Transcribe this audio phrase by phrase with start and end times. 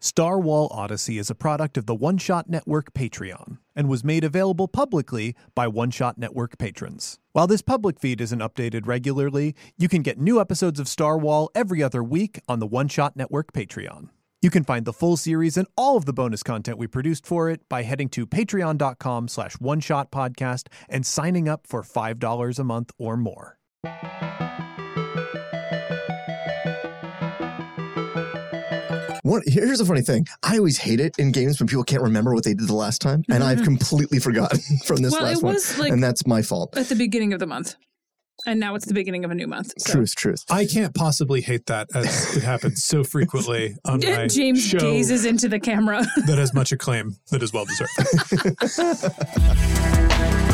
[0.00, 4.66] Starwhal Odyssey is a product of the One Shot Network Patreon and was made available
[4.66, 7.18] publicly by One Shot Network patrons.
[7.32, 11.82] While this public feed isn't updated regularly, you can get new episodes of Starwhal every
[11.82, 14.08] other week on the One Shot Network Patreon.
[14.40, 17.50] You can find the full series and all of the bonus content we produced for
[17.50, 22.64] it by heading to patreon.com slash one shot podcast and signing up for $5 a
[22.64, 23.58] month or more.
[29.30, 30.26] One, here's a funny thing.
[30.42, 33.00] I always hate it in games when people can't remember what they did the last
[33.00, 33.64] time, and I've mm-hmm.
[33.64, 36.76] completely forgotten from this Well, last it one, like- and that's my fault.
[36.76, 37.76] at the beginning of the month.
[38.44, 39.72] And now it's the beginning of a new month.
[39.78, 39.92] So.
[39.92, 40.44] Truth, truth.
[40.50, 45.24] I can't possibly hate that as it happens so frequently on my James show gazes
[45.24, 46.04] into the camera.
[46.26, 47.90] that has much acclaim that is well deserved.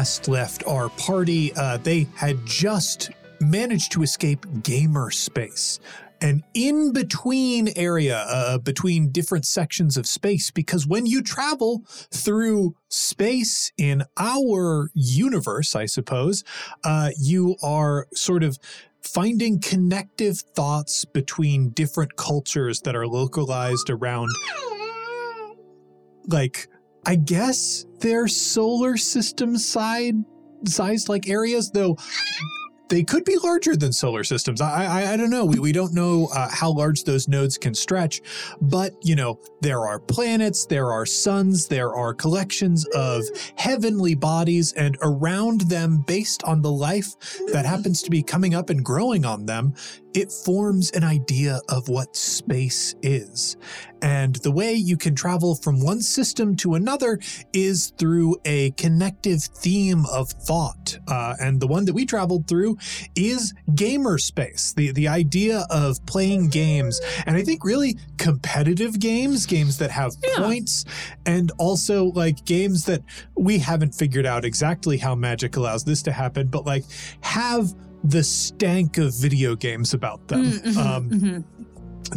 [0.00, 5.78] last left our party, uh, they had just managed to escape gamer space.
[6.22, 12.74] An in between area uh, between different sections of space, because when you travel through
[12.88, 16.44] space in our universe, I suppose,
[16.82, 18.58] uh, you are sort of
[19.02, 24.30] finding connective thoughts between different cultures that are localized around
[26.26, 26.68] like
[27.06, 30.14] I guess they're solar system side
[30.66, 31.96] sized like areas, though
[32.90, 34.60] they could be larger than solar systems.
[34.60, 35.44] I I, I don't know.
[35.46, 38.20] We, we don't know uh, how large those nodes can stretch,
[38.60, 43.24] but you know there are planets, there are suns, there are collections of
[43.56, 47.16] heavenly bodies, and around them, based on the life
[47.52, 49.72] that happens to be coming up and growing on them,
[50.14, 53.56] it forms an idea of what space is.
[54.02, 57.18] And the way you can travel from one system to another
[57.52, 60.98] is through a connective theme of thought.
[61.06, 62.78] Uh, and the one that we traveled through
[63.14, 67.00] is gamer space, the, the idea of playing games.
[67.26, 70.44] And I think really competitive games, games that have Yeah.
[70.44, 70.84] points,
[71.26, 73.02] and also like games that
[73.36, 76.84] we haven't figured out exactly how magic allows this to happen, but like
[77.20, 77.74] have
[78.04, 80.44] the stank of video games about them.
[80.44, 81.44] Mm, mhm, Um, mhm.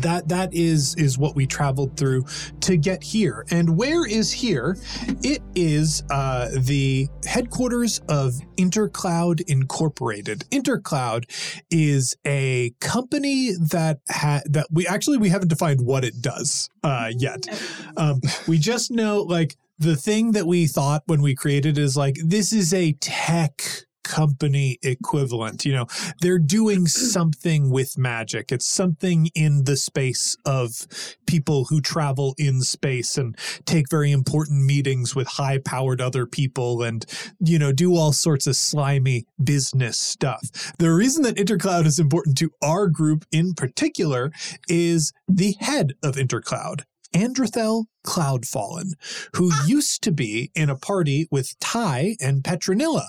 [0.01, 2.25] that that is is what we traveled through
[2.61, 4.75] to get here and where is here
[5.21, 11.25] it is uh the headquarters of intercloud incorporated intercloud
[11.69, 17.11] is a company that ha- that we actually we haven't defined what it does uh
[17.15, 17.45] yet
[17.95, 22.15] um we just know like the thing that we thought when we created is like
[22.25, 23.61] this is a tech
[24.03, 25.65] company equivalent.
[25.65, 25.87] You know
[26.21, 28.51] they're doing something with magic.
[28.51, 30.87] It's something in the space of
[31.25, 36.83] people who travel in space and take very important meetings with high powered other people
[36.83, 37.05] and
[37.39, 40.73] you know do all sorts of slimy business stuff.
[40.79, 44.31] The reason that intercloud is important to our group in particular
[44.69, 48.93] is the head of intercloud Andrithael Cloudfallen,
[49.35, 53.07] who used to be in a party with Ty and Petranella.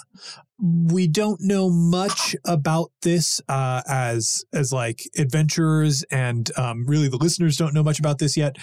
[0.58, 7.16] We don't know much about this uh, as as like adventurers, and um, really the
[7.16, 8.56] listeners don't know much about this yet.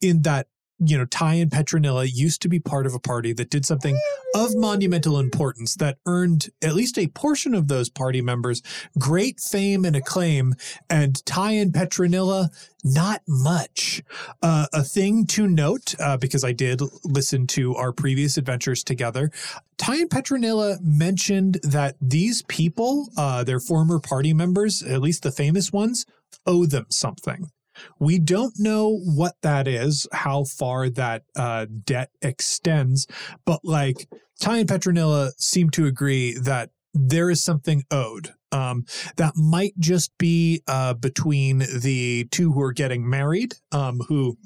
[0.00, 3.50] In that, you know, Ty and Petranella used to be part of a party that
[3.50, 3.98] did something
[4.34, 8.62] of monumental importance that earned at least a portion of those party members
[8.98, 10.54] great fame and acclaim,
[10.90, 12.48] and Ty and Petranella
[12.84, 14.02] not much.
[14.42, 19.30] Uh, a thing to note, uh, because I did listen to our previous adventures together,
[19.78, 25.32] Ty and Petranella mentioned that these people, uh, their former party members, at least the
[25.32, 26.06] famous ones,
[26.46, 27.50] owe them something.
[27.98, 33.06] We don't know what that is, how far that uh, debt extends,
[33.44, 34.08] but like
[34.40, 38.34] Ty and Petranella seem to agree that there is something owed.
[38.52, 38.86] Um,
[39.16, 44.38] that might just be uh, between the two who are getting married, um, who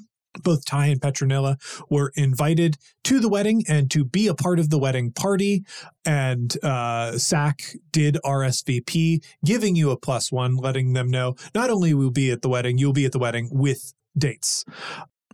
[0.43, 1.57] both Ty and Petranella
[1.89, 5.63] were invited to the wedding and to be a part of the wedding party.
[6.05, 11.93] And uh, Saach did RSVP, giving you a plus one, letting them know not only
[11.93, 14.65] will be at the wedding, you'll be at the wedding with dates.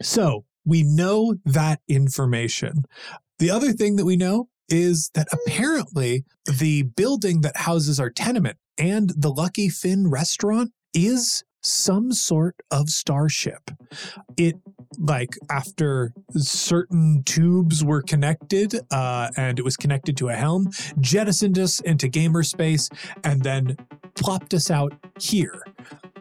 [0.01, 2.83] So we know that information.
[3.39, 6.25] The other thing that we know is that apparently
[6.59, 12.89] the building that houses our tenement and the Lucky Fin restaurant is some sort of
[12.89, 13.71] starship.
[14.37, 14.55] It
[14.97, 20.69] like after certain tubes were connected uh, and it was connected to a helm,
[20.99, 22.89] jettisoned us into gamer space
[23.23, 23.77] and then
[24.15, 25.63] plopped us out here.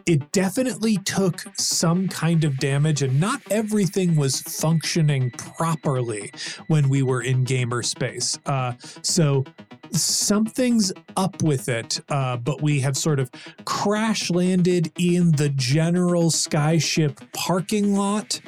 [0.05, 6.31] It definitely took some kind of damage, and not everything was functioning properly
[6.67, 8.39] when we were in gamer space.
[8.45, 8.71] Uh,
[9.01, 9.43] so
[9.91, 13.29] something's up with it, uh, but we have sort of
[13.65, 18.39] crash landed in the general skyship parking lot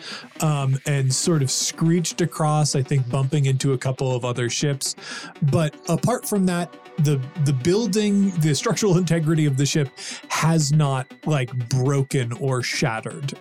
[0.42, 4.96] um, and sort of screeched across, I think, bumping into a couple of other ships.
[5.44, 9.90] But apart from that, the the building, the structural integrity of the ship
[10.30, 13.34] has not like broken or shattered.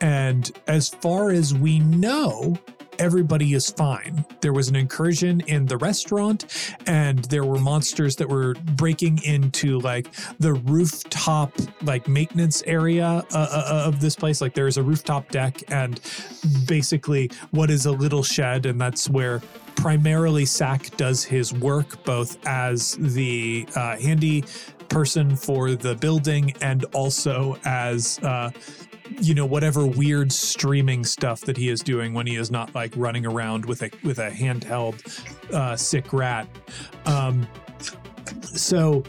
[0.00, 2.56] And as far as we know,
[2.98, 4.24] everybody is fine.
[4.40, 6.46] There was an incursion in the restaurant,
[6.86, 10.08] and there were monsters that were breaking into like
[10.38, 11.52] the rooftop,
[11.82, 14.40] like maintenance area uh, uh, of this place.
[14.40, 16.00] Like there's a rooftop deck, and
[16.66, 19.40] basically what is a little shed, and that's where
[19.76, 24.44] primarily Saach does his work, both as the uh, handy
[24.88, 28.50] person for the building and also as uh,
[29.20, 32.92] you know whatever weird streaming stuff that he is doing when he is not like
[32.96, 35.02] running around with a with a handheld
[35.52, 36.46] uh, sick rat.
[37.04, 37.46] Um,
[38.42, 39.04] so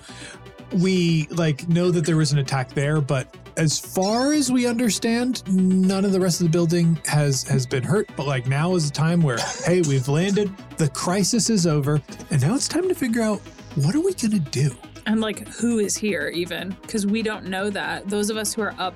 [0.74, 5.44] we like know that there was an attack there, but as far as we understand,
[5.52, 8.10] none of the rest of the building has has been hurt.
[8.16, 12.42] But like now is a time where hey, we've landed, the crisis is over, and
[12.42, 13.40] now it's time to figure out
[13.76, 14.76] what are we gonna do.
[15.06, 16.76] And like, who is here even?
[16.82, 18.10] Because we don't know that.
[18.10, 18.96] Those of us who are up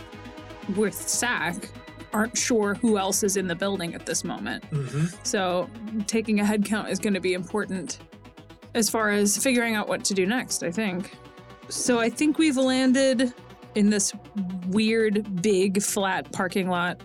[0.78, 1.70] with Saach
[2.14, 4.70] aren't sure who else is in the building at this moment.
[4.72, 5.06] Mm-hmm.
[5.24, 5.70] So
[6.08, 8.00] taking a head count is going to be important
[8.74, 11.16] as far as figuring out what to do next, I think.
[11.70, 13.34] So I think we've landed
[13.76, 14.14] in this
[14.68, 17.02] weird, big, flat parking lot,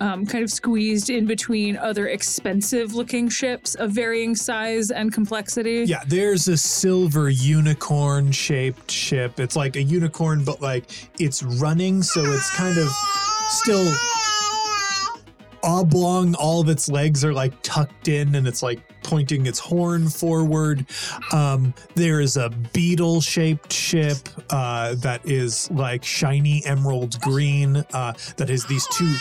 [0.00, 5.84] um, kind of squeezed in between other expensive looking ships of varying size and complexity.
[5.86, 9.40] Yeah, there's a silver unicorn shaped ship.
[9.40, 10.90] It's like a unicorn, but like
[11.20, 12.88] it's running, so it's kind of
[13.48, 13.92] still
[15.62, 16.34] oblong.
[16.36, 20.86] All of its legs are like tucked in and it's like pointing its horn forward.
[21.32, 24.18] Um, there is a beetle shaped ship
[24.50, 29.14] uh, that is like shiny emerald green uh, that has these two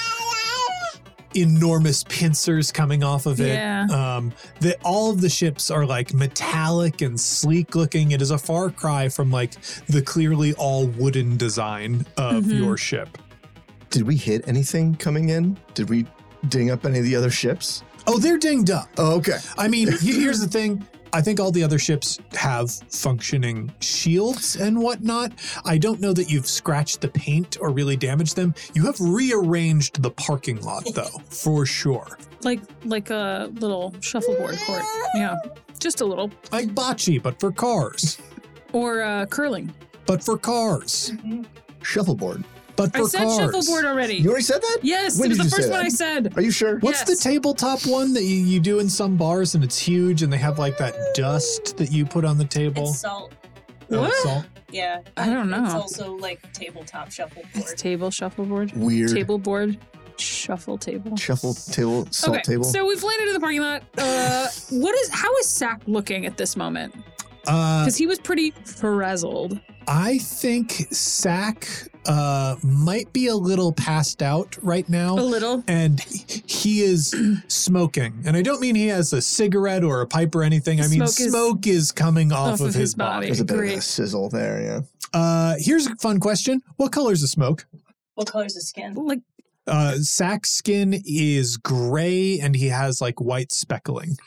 [1.35, 3.47] enormous pincers coming off of it.
[3.55, 3.85] Yeah.
[3.89, 8.11] Um, that all of the ships are like metallic and sleek looking.
[8.11, 9.53] It is a far cry from like
[9.87, 12.57] the clearly all wooden design of Mhm.
[12.59, 13.17] your ship.
[13.89, 15.57] Did we hit anything coming in?
[15.73, 16.05] Did we
[16.49, 17.83] ding up any of the other ships?
[18.05, 18.87] Oh, they're dinged up.
[18.97, 19.37] Oh, okay.
[19.57, 20.85] I mean, here's the thing.
[21.13, 25.31] I think all the other ships have functioning shields and whatnot.
[25.65, 28.53] I don't know that you've scratched the paint or really damaged them.
[28.73, 32.17] You have rearranged the parking lot, though, for sure.
[32.43, 34.83] Like like a little shuffleboard court.
[35.15, 35.35] Yeah.
[35.79, 36.31] Just a little.
[36.51, 38.17] Like bocce, but for cars.
[38.73, 39.73] Or uh, curling.
[40.05, 41.13] But for cars.
[41.83, 42.43] Shuffleboard.
[42.77, 43.37] But for I said cars.
[43.37, 44.15] shuffleboard already.
[44.15, 44.77] You already said that?
[44.83, 45.85] yes, When it was the first one?
[45.85, 46.33] I said.
[46.37, 46.77] Are you sure?
[46.79, 50.31] What's the tabletop one that you, you do in some bars and it's huge and
[50.31, 52.83] they have like that dust that you put on the table?
[52.83, 53.33] It's salt.
[53.91, 54.13] Oh, What?
[54.23, 54.45] salt.
[54.71, 55.01] Yeah.
[55.17, 55.63] I don't know.
[55.65, 57.47] It's also like tabletop shuffleboard.
[57.55, 58.73] It's table shuffleboard.
[58.75, 59.11] Weird.
[59.11, 59.77] Table board.
[60.17, 61.15] Shuffle table.
[61.15, 62.63] Shuffle table, salt okay, table.
[62.63, 63.83] so we've landed in the parking lot.
[63.99, 66.93] Uh, what is how is Saach looking at this moment?
[67.47, 69.59] Uh, Because he was pretty frazzled.
[69.87, 75.13] I think Saach uh, might be a little passed out right now.
[75.13, 75.63] A little.
[75.67, 77.15] And he is
[77.47, 78.21] smoking.
[78.25, 80.79] And I don't mean he has a cigarette or a pipe or anything.
[80.81, 83.27] I mean, Smoke is smoke is coming off, of, his, body.
[83.27, 84.81] There's a bit of a sizzle there, yeah.
[85.13, 87.65] Uh, here's a fun question What color is the smoke?
[88.15, 88.93] What color is the skin?
[88.93, 89.21] Like
[89.65, 94.17] Uh, Saach's skin is gray and he has like white speckling.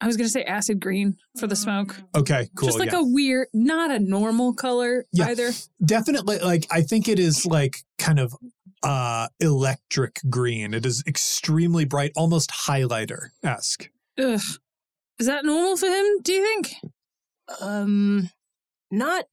[0.00, 1.96] I was gonna say acid green for the smoke.
[2.16, 2.68] Okay, cool.
[2.68, 3.00] Just like yeah.
[3.00, 5.26] a weird, not a normal color Yeah.
[5.28, 5.50] either.
[5.84, 8.34] definitely like I think it is like kind of
[8.82, 10.72] uh electric green.
[10.74, 13.90] It is extremely bright, almost highlighter esque.
[14.18, 14.40] Ugh.
[15.18, 16.04] Is that normal for him?
[16.22, 16.74] Do you think?
[17.60, 18.30] Um,
[18.90, 19.24] not,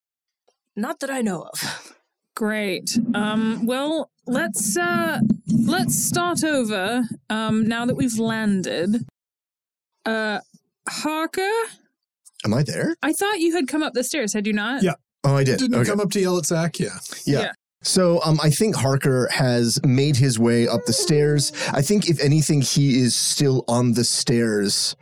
[0.76, 1.94] not that I know of.
[2.36, 2.98] Great.
[3.14, 7.04] Um, well, let's uh let's start over.
[7.30, 9.06] Um, now that we've landed.
[10.06, 10.40] Uh,
[10.88, 11.50] Harker,
[12.44, 12.96] Am I there?
[13.02, 14.34] I thought you had come up the stairs.
[14.34, 14.84] Had you not?
[14.84, 14.94] Yeah.
[15.24, 15.58] Oh, I did.
[15.58, 15.90] Didn't Okay.
[15.90, 17.00] come up to yell at Saach, yeah.
[17.26, 17.40] Yeah.
[17.46, 17.52] Yeah.
[17.82, 21.52] So um, I think Harker has made his way up the stairs.
[21.74, 24.96] I think, if anything, he is still on the stairs,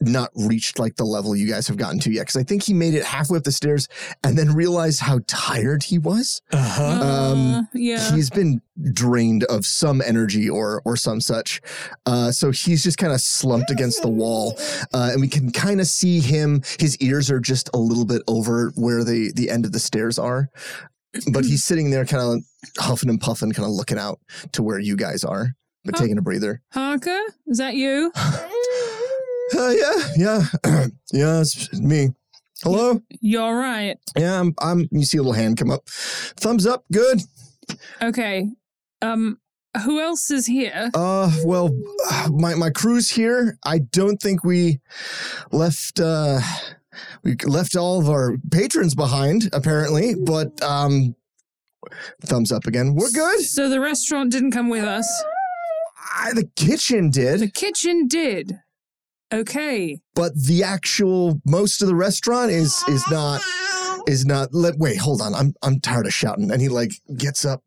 [0.00, 2.22] not reached like the level you guys have gotten to yet.
[2.22, 3.88] Because I think he made it halfway up the stairs
[4.24, 6.42] and then realized how tired he was.
[6.52, 6.82] Uh-huh.
[6.82, 8.12] Uh, Um, yeah.
[8.14, 8.60] He's been
[8.92, 11.60] drained of some energy or or some such.
[12.06, 14.54] Uh, so he's just kind of slumped against the wall,
[14.92, 16.62] uh, and we can kind of see him.
[16.78, 20.18] His ears are just a little bit over where the the end of the stairs
[20.18, 20.50] are,
[21.32, 22.42] but he's sitting there, kind of
[22.82, 24.18] huffing and puffing, kind of looking out
[24.52, 26.02] to where you guys are, but Huh.
[26.02, 26.60] taking a breather.
[26.72, 28.10] Harker, is that you?
[29.56, 30.42] Uh, yeah, yeah,
[31.12, 31.40] yeah.
[31.40, 32.08] It's me.
[32.62, 33.00] Hello.
[33.20, 33.96] You're right.
[34.16, 34.54] Yeah, I'm.
[34.58, 34.88] I'm.
[34.90, 35.88] You see a little hand come up.
[35.88, 36.84] Thumbs up.
[36.92, 37.20] Good.
[38.02, 38.48] Okay.
[39.02, 39.38] Um,
[39.84, 40.90] who else is here?
[40.94, 41.70] Uh, well,
[42.30, 43.58] my my crew's here.
[43.64, 44.80] I don't think we
[45.52, 46.00] left.
[46.00, 46.40] Uh,
[47.22, 50.14] we left all of our patrons behind, apparently.
[50.14, 51.14] But um,
[52.22, 52.94] thumbs up again.
[52.94, 53.40] We're good.
[53.40, 55.06] So the restaurant didn't come with us.
[56.16, 57.40] I, the kitchen did.
[57.40, 58.60] The kitchen did.
[59.34, 59.98] Okay.
[60.14, 63.40] but the actual most of the restaurant is is not
[64.06, 64.52] is not.
[64.52, 64.98] Let wait.
[64.98, 65.34] Hold on.
[65.34, 66.50] I'm I'm tired of shouting.
[66.50, 67.62] And he like gets up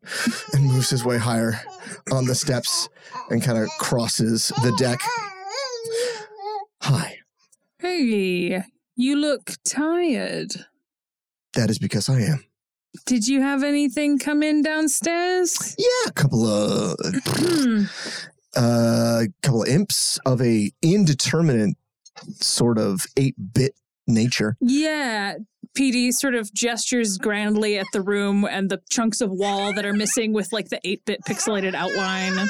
[0.52, 1.60] and moves his way higher
[2.12, 2.88] on the steps
[3.30, 5.00] and kind of crosses the deck.
[6.82, 7.18] Hi.
[7.80, 8.62] Hey,
[8.96, 10.66] you look tired.
[11.54, 12.44] That is because I am.
[13.06, 15.74] Did you have anything come in downstairs?
[15.78, 17.84] Yeah, a couple of hmm.
[18.56, 21.76] Uh couple of imps of a indeterminate
[22.40, 23.74] sort of 8-bit
[24.06, 24.56] nature.
[24.60, 25.36] Yeah.
[25.74, 29.92] Petey sort of gestures grandly at the room and the chunks of wall that are
[29.92, 32.48] missing with like the 8-bit pixelated outline.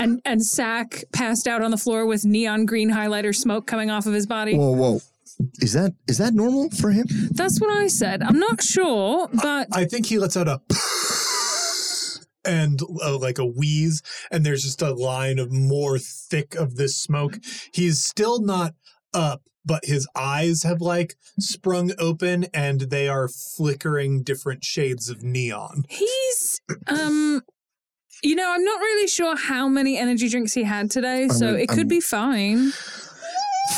[0.00, 4.06] And and Saach passed out on the floor with neon green highlighter smoke coming off
[4.06, 4.56] of his body.
[4.56, 5.00] Whoa, whoa.
[5.60, 7.06] Is that is that normal for him?
[7.32, 8.22] That's what I said.
[8.22, 10.60] I'm not sure, but I think he lets out a
[12.44, 16.96] and uh, like a wheeze, and there's just a line of more thick of this
[16.96, 17.38] smoke.
[17.72, 18.74] He's still not
[19.12, 25.22] up, but his eyes have like sprung open and they are flickering different shades of
[25.22, 25.84] neon.
[25.88, 27.42] he's um
[28.22, 31.56] you know, I'm not really sure how many energy drinks he had today, so I'm-
[31.56, 32.72] it could I'm- be fine.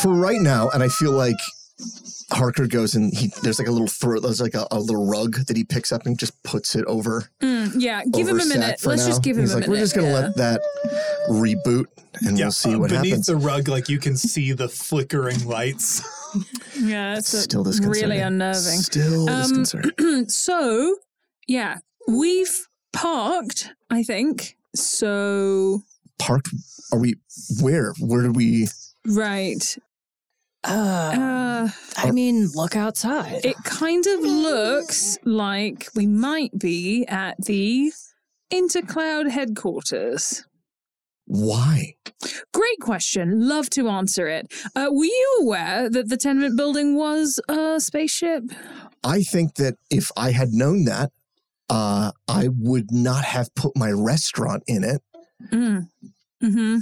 [0.03, 1.37] For right now, and I feel like
[2.33, 5.37] Harker goes and he there's like a little throw there's like a, a little rug
[5.47, 7.31] that he picks up and just puts it over.
[7.41, 8.85] Mm, yeah, give him a Saach minute.
[8.85, 9.09] Let's now.
[9.09, 9.71] just give him He's a like, minute.
[9.79, 10.15] We're just gonna yeah.
[10.15, 10.61] let that
[11.31, 11.85] reboot
[12.27, 13.27] and we'll see uh, what beneath happens.
[13.27, 16.03] the rug, like you can see the flickering lights.
[16.79, 18.03] Yeah, it's a- Still disconcerting.
[18.11, 18.81] really unnerving.
[18.81, 20.29] Still Um, disconcerting.
[20.29, 20.97] so,
[21.49, 24.57] yeah, we've parked, I think.
[24.75, 25.83] So,
[26.19, 26.51] Parked
[26.93, 27.15] are we
[27.63, 27.95] where?
[28.01, 28.69] Where do we
[29.07, 29.79] right.
[30.67, 33.45] Uh, Uh, I mean, look outside.
[33.45, 37.93] it kind of looks like we might be at the
[38.53, 40.45] Intercloud headquarters.
[41.27, 41.95] why?
[42.55, 43.49] Great question.
[43.49, 44.53] Love to answer it.
[44.77, 48.45] Uh, were you aware that the tenement building was a spaceship?
[49.03, 51.11] I think that if I had known that,
[51.69, 55.03] uh, I would not have put my restaurant in it.
[55.51, 55.89] Mm.
[56.43, 56.77] Mm-hmm.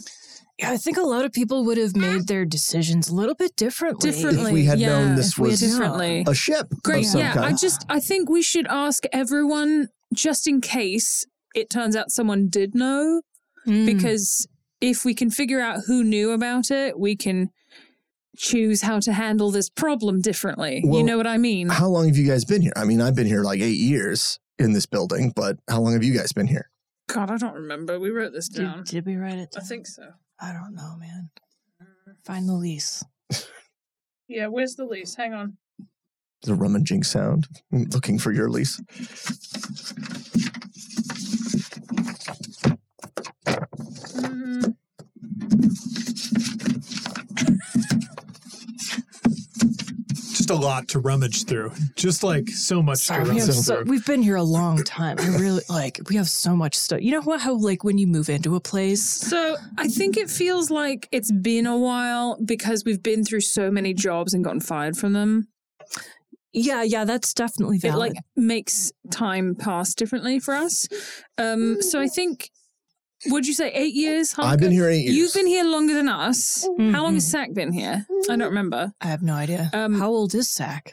[0.58, 3.56] Yeah, I think a lot of people would have made their decisions a little bit
[3.56, 4.11] differently.
[4.11, 4.52] Differently.
[4.52, 6.25] we had yeah, known this if was- differently.
[6.28, 6.68] A ship.
[6.82, 7.04] Great.
[7.06, 7.46] Of some Yeah, kind.
[7.46, 12.49] I just I think we should ask everyone just in case it turns out someone
[12.49, 13.23] did know
[13.66, 13.87] Mm.
[13.87, 14.46] because
[14.80, 17.49] if we can figure out who knew about it, we can
[18.37, 20.82] choose how to handle this problem differently.
[20.84, 21.68] you know what I mean?
[21.68, 22.73] How long have you guys been here?
[22.76, 26.02] I mean, I've been here like eight years in this building, but how long have
[26.04, 26.68] you guys been here?
[27.08, 27.99] God, I don't remember.
[28.00, 28.78] We wrote this down.
[28.84, 29.54] did, did we write it?
[29.56, 30.02] I think so.
[30.44, 31.30] I don't know, man.
[32.26, 33.02] Find the lease.
[34.28, 35.14] Yeah, where's the lease?
[35.14, 35.56] Hang on.
[36.42, 37.48] The rummaging sound.
[37.72, 38.78] Mm, looking for your lease.
[50.54, 51.73] a lot to rummage through.
[51.96, 53.84] Just like so much Sorry, to we have so, through.
[53.90, 55.16] we've been here a long time.
[55.18, 56.00] I really like.
[56.08, 57.00] We have so much stuff.
[57.02, 57.40] You know what?
[57.40, 61.30] How like when you move into a place, So I think it feels like it's
[61.32, 65.49] been a while because we've been through so many jobs and gotten fired from them.
[66.52, 70.87] yeah, yeah, that's definitely It like makes time pass differently for us.
[71.37, 72.50] Um, so I think,
[73.26, 74.34] would you say eight years?
[74.38, 75.16] I've been here eight years.
[75.16, 76.66] You've been here longer than us.
[76.78, 77.32] How long has.
[77.32, 78.06] Saach been here?
[78.28, 78.92] I don't remember.
[79.00, 79.70] I have no idea.
[79.72, 80.92] Um, How old is Saach?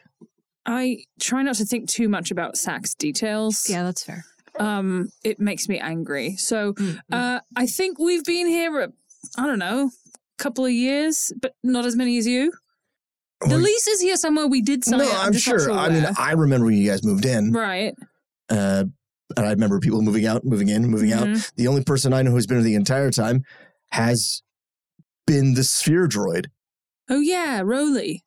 [0.65, 3.67] I try not to think too much about Saach's details.
[3.69, 4.23] Yeah, that's fair.
[4.59, 6.35] Um, it makes me angry.
[6.35, 6.99] So Mm, mm.
[7.11, 8.89] uh, I think we've been here, a,
[9.37, 12.51] I don't know, a couple of years, but not as many as you.
[13.47, 14.45] The Oh, lease is here somewhere.
[14.47, 15.15] We did sign no, it.
[15.15, 15.71] I'm just not sure.
[15.71, 16.05] I mean.
[16.17, 17.95] I remember when you guys moved in, right.
[18.49, 18.83] uh,
[19.37, 21.27] and I remember people moving out, moving in, moving out.
[21.27, 21.51] Mhm.
[21.55, 23.43] The only person I know who's been here the entire time
[23.91, 24.41] has
[25.27, 26.47] been the sphere droid.
[27.09, 28.23] Oh yeah, Roly.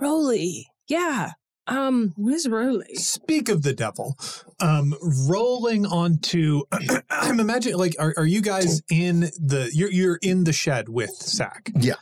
[0.00, 0.66] Roly.
[0.88, 1.32] Yeah.
[1.66, 2.94] Um, Where's Roly?
[2.94, 4.16] Speak of the devil.
[4.58, 4.94] Um,
[5.28, 6.62] rolling onto,
[7.10, 9.70] I'm imagining like, are, are you guys in the?
[9.74, 11.70] You're you're in the shed with Saach.
[11.78, 11.96] Yeah.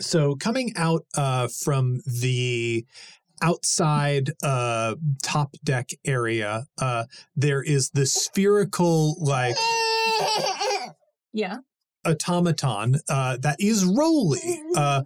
[0.00, 2.86] So coming out uh, from the
[3.42, 7.04] outside uh, top deck area, uh,
[7.36, 9.56] there is the spherical like
[11.32, 11.58] yeah.
[12.06, 14.60] Automaton uh, that is Roly.
[14.76, 15.02] Uh,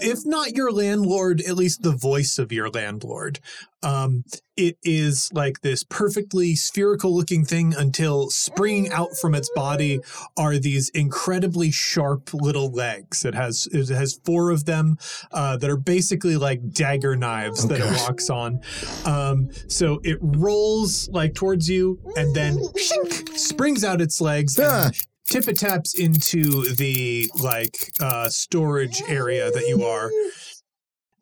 [0.00, 3.40] if not your landlord, at least the voice of your landlord.
[3.80, 4.24] Um,
[4.56, 10.00] it is like this perfectly spherical looking thing until springing out from its body
[10.36, 13.24] are these incredibly sharp little legs.
[13.24, 14.98] It has it has four of them
[15.30, 18.00] uh, that are basically like dagger knives Oh, that gosh.
[18.00, 18.60] it walks on.
[19.04, 24.86] Um, so it rolls like towards you and then shink, springs out its legs Ah.
[24.86, 24.96] and
[25.28, 30.10] tip taps into the like uh, storage area that you are,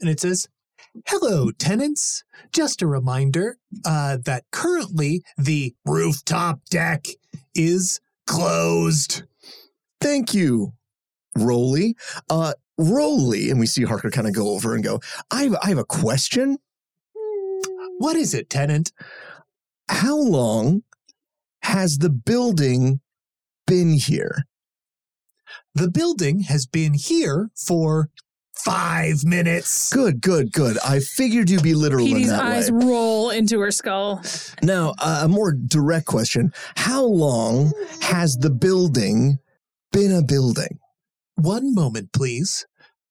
[0.00, 0.48] and it says,
[1.06, 2.24] "Hello, tenants.
[2.52, 7.06] Just a reminder uh, that currently the rooftop deck
[7.54, 9.24] is closed."
[10.00, 10.72] Thank you,
[11.36, 11.96] Roly.
[12.30, 15.00] Uh, Roly, and we see Harker kind of go over and go.
[15.30, 16.58] I have, I have a question.
[17.98, 18.92] What is it, tenant?
[19.88, 20.82] How long
[21.62, 23.00] has the building
[23.66, 24.44] been here?
[25.74, 28.08] The building has been here for
[28.56, 29.92] five minutes.
[29.92, 30.78] Good, good, good.
[30.84, 32.86] I figured you'd be literal in that eyes way.
[32.86, 34.22] roll into her skull.
[34.62, 39.38] Now, uh, a more direct question: How long has the building
[39.92, 40.78] been a building?
[41.36, 42.66] One moment, please.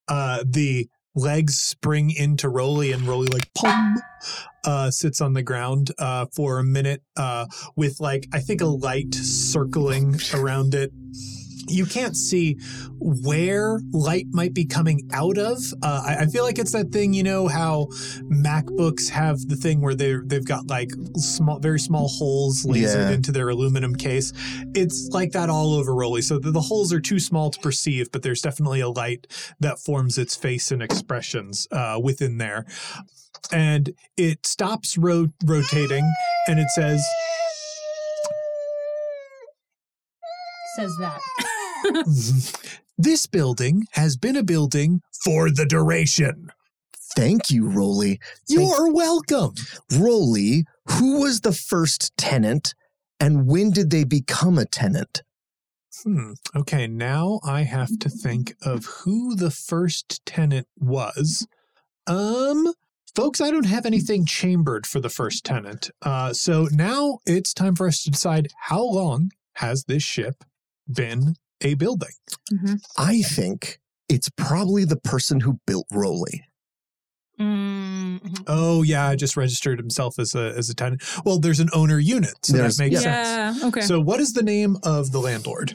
[0.08, 3.96] Uh, the legs spring into Roly, and Roly like pum,
[4.66, 7.46] uh, sits on the ground uh, for a minute uh,
[7.76, 10.92] with like I think a light circling around it.
[11.68, 12.58] You can't see
[13.00, 15.58] where light might be coming out of.
[15.82, 17.88] Uh, I, I feel like it's that thing, you know, how
[18.32, 23.12] MacBooks have the thing where they they've got like small, very small holes lasered Yeah.
[23.12, 24.32] into their aluminum case.
[24.76, 26.22] It's like that all over Roly.
[26.22, 29.28] So the, the holes are too small to perceive, but there's definitely a light
[29.60, 32.66] that forms its face and expressions uh, within there.
[33.52, 36.10] And it stops ro- rotating
[36.48, 37.04] and it says,
[40.78, 41.22] Says that.
[42.98, 46.50] This building has been a building for the duration.
[47.18, 48.22] Thank you, Roly.
[48.48, 49.54] You're welcome.
[49.92, 52.74] Roly, who was the first tenant,
[53.20, 55.24] and when did they become a tenant?
[56.04, 56.34] Hmm.
[56.56, 61.46] Okay, now I have to think of who the first tenant was.
[62.08, 62.74] Um,
[63.14, 65.90] folks, I don't have anything chambered for the first tenant.
[66.02, 70.46] Uh, so now it's time for us to decide how long has this ship
[70.92, 72.10] been a building?
[72.98, 76.44] I think it's probably the person who built Roly.
[77.40, 81.04] Mm, Oh yeah, I just registered himself as a as a tenant.
[81.26, 83.52] Well, there's an owner unit, so There's- that makes yeah.
[83.52, 83.64] sense.
[83.66, 83.82] Okay.
[83.82, 85.74] So, what is the name of the landlord?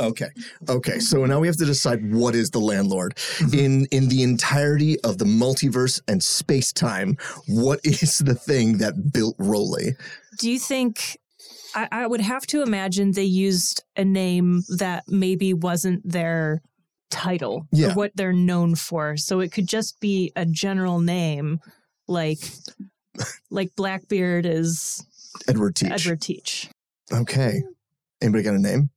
[0.00, 0.28] Okay.
[0.66, 0.98] Okay.
[1.00, 3.54] So now we have to decide what is the landlord Mhm.
[3.54, 7.18] in in the entirety of the multiverse and space time.
[7.46, 9.96] What is the thing that built Roly?
[10.40, 11.18] do you think
[11.74, 16.62] I, I would have to imagine they used a name that maybe wasn't their
[17.10, 17.88] title Yeah.
[17.90, 19.16] or what they're known for.
[19.16, 21.60] So it could just be a general name
[22.08, 22.38] like
[23.50, 25.04] like Blackbeard is
[25.48, 25.90] Edward Teach.
[25.90, 26.68] Edward Teach.
[27.12, 27.62] Okay.
[28.22, 28.90] Anybody got a name?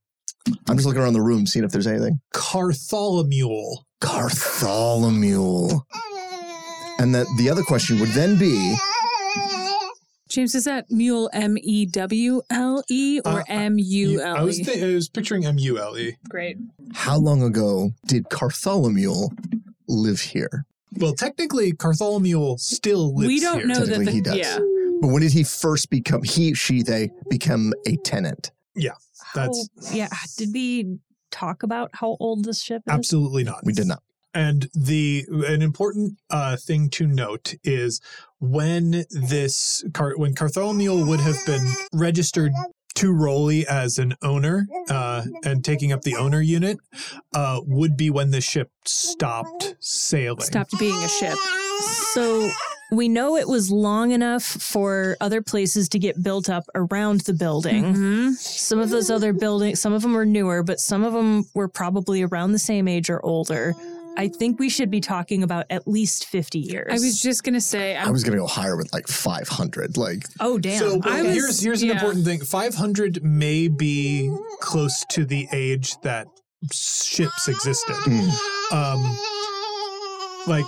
[0.67, 2.19] I'm just looking around the room, seeing if there's anything.
[2.33, 3.77] Cartholomew.
[4.01, 5.81] Cartholomew.
[6.99, 8.75] And that the other question would then be
[10.27, 14.45] James, is that mule M E W L E or Uh, M U I L
[14.45, 14.63] was E?
[14.63, 16.15] th- I was picturing M U L E.
[16.29, 16.57] Great.
[16.93, 19.29] how long ago did Cartholomew
[19.87, 20.65] live here?
[20.97, 23.67] Well, technically, Cartholomew still lives we don't here.
[23.67, 24.37] know that Technically, the he does.
[24.37, 24.57] yeah.
[25.01, 28.51] But when did he first become he, she, they become a tenant?
[28.75, 28.93] Yeah,
[29.35, 30.09] that's- How- yeah.
[30.37, 30.97] Did we
[31.31, 32.91] talk about how old this ship is?
[32.93, 33.63] Absolutely not.
[33.63, 34.01] We did not.
[34.37, 37.99] And the an important uh, thing to note is
[38.39, 42.51] when this Car- when Cartholomew would have been registered
[42.95, 46.77] to Roly as an owner uh, and taking up the owner unit
[47.33, 50.41] uh, would be when the ship stopped sailing.
[50.41, 51.37] Stopped being a ship.
[52.13, 52.47] So
[52.91, 57.33] we know it was long enough for other places to get built up around the
[57.33, 57.83] building.
[57.83, 58.33] Mhm.
[58.35, 61.67] Some of those other buildings, some of them were newer, but some of them were
[61.67, 63.73] probably around the same age or older.
[64.17, 66.87] I think we should be talking about at least 50 years.
[66.89, 67.95] I was just gonna say.
[67.95, 69.95] I I'm, was gonna go higher with like 500.
[69.95, 70.79] Like oh, damn.
[70.79, 72.41] So I well, was- here's here's an important thing.
[72.41, 76.27] 500 may be close to the age that
[76.73, 77.95] ships existed.
[77.95, 79.17] mm, Um,
[80.47, 80.65] like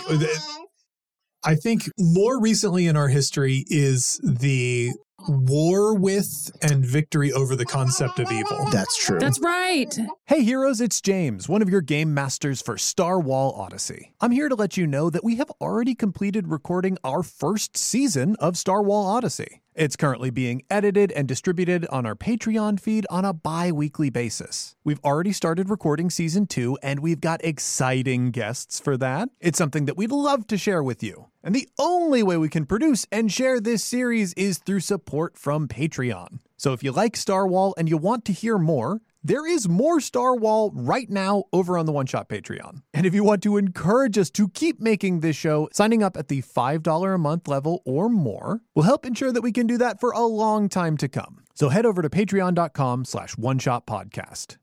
[1.42, 4.92] I think more recently in our history is the
[5.28, 8.66] war with and victory over the concept of evil.
[8.70, 9.18] That's true.
[9.18, 9.96] That's right.
[10.26, 14.12] Hey heroes, it's James, one of your game masters for Starwhal Odyssey.
[14.20, 18.36] I'm here to let you know that we have already completed recording our first season
[18.36, 19.62] of Starwhal Odyssey.
[19.74, 24.76] It's currently being edited and distributed on our Patreon feed on a bi weekly basis.
[24.84, 29.30] We've already started recording season two, and we've got exciting guests for that.
[29.40, 31.28] It's something that we'd love to share with you.
[31.42, 35.68] And the only way we can produce and share this series is through support from
[35.68, 36.40] Patreon.
[36.56, 40.70] So if you like Starwhal and you want to hear more, there is more Starwhal
[40.74, 42.82] right now over on the One Shot Patreon.
[42.94, 46.28] And if you want to encourage us to keep making this show, signing up at
[46.28, 50.00] the $5 a month level or more will help ensure that we can do that
[50.00, 51.44] for a long time to come.
[51.54, 54.56] So head over to patreon.com slash one shot podcast.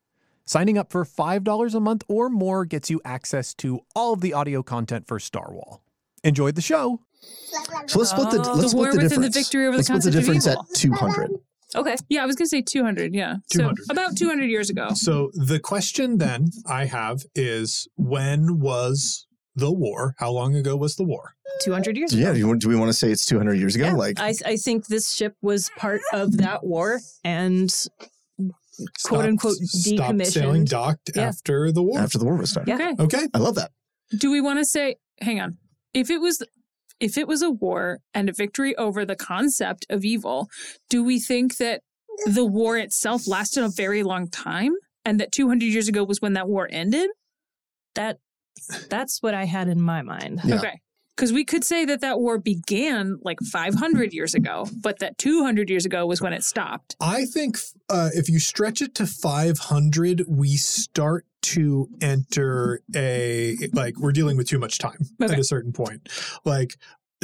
[0.45, 4.33] Signing up for $5 a month or more gets you access to all of the
[4.33, 5.51] audio content for Star
[6.27, 6.29] Wall.
[6.47, 6.99] Enjoy the show.
[7.87, 8.53] so let's split the Oh.
[8.53, 9.35] let's The split the within the difference.
[9.37, 11.31] victory over the let's split the concept difference at 200.
[11.75, 11.95] Okay.
[12.09, 13.13] Yeah, I was gonna say 200.
[13.13, 13.85] Yeah, so 200.
[13.89, 14.89] about 200 years ago.
[14.93, 20.15] So the question then I have is when was the war?
[20.19, 21.33] How long ago was the war?
[21.63, 22.33] 200 years Yeah, ago.
[22.33, 23.85] do, you, do we want to say it's 200 years ago?
[23.85, 27.73] Yeah, like I, I think this ship was part of that war and
[29.03, 30.69] quote unquote stopped sailing decommissioned.
[30.69, 31.23] docked Yeah.
[31.23, 31.99] after the war.
[31.99, 32.65] after the war was done.
[32.67, 32.75] Yeah.
[32.75, 32.95] Okay.
[32.99, 33.27] Okay.
[33.33, 33.71] I love that.
[34.17, 35.57] Do we want to say, hang on,
[35.97, 36.43] if it was
[36.99, 40.47] if it was a war and a victory over the concept of evil,
[40.89, 41.81] do we think that
[42.25, 44.73] the war itself lasted a very long time
[45.05, 47.09] and that 200 years ago was when that war ended?
[47.95, 48.17] That
[48.89, 50.41] that's what I had in my mind.
[50.43, 50.55] Yeah.
[50.55, 50.79] Okay.
[51.17, 55.67] Because we could say that that war began like 500 years ago, but that 200
[55.67, 56.95] years ago was when it stopped.
[57.01, 57.57] I think
[57.89, 64.37] uh, if you stretch it to 500, we start to enter a like we're dealing
[64.37, 65.33] with too much time Okay.
[65.33, 66.07] at a certain point.
[66.45, 66.75] Like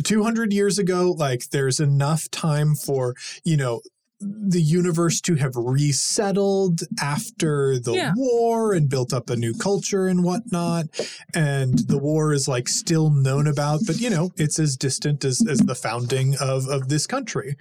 [0.04, 3.82] 200 years ago, like there's enough time for you know
[4.20, 8.14] the universe to have resettled after the Yeah.
[8.16, 10.86] war and built up a new culture and whatnot.
[11.34, 15.46] And the war is like still known about, but you know, it's as distant as,
[15.48, 17.56] as the founding of, of this country.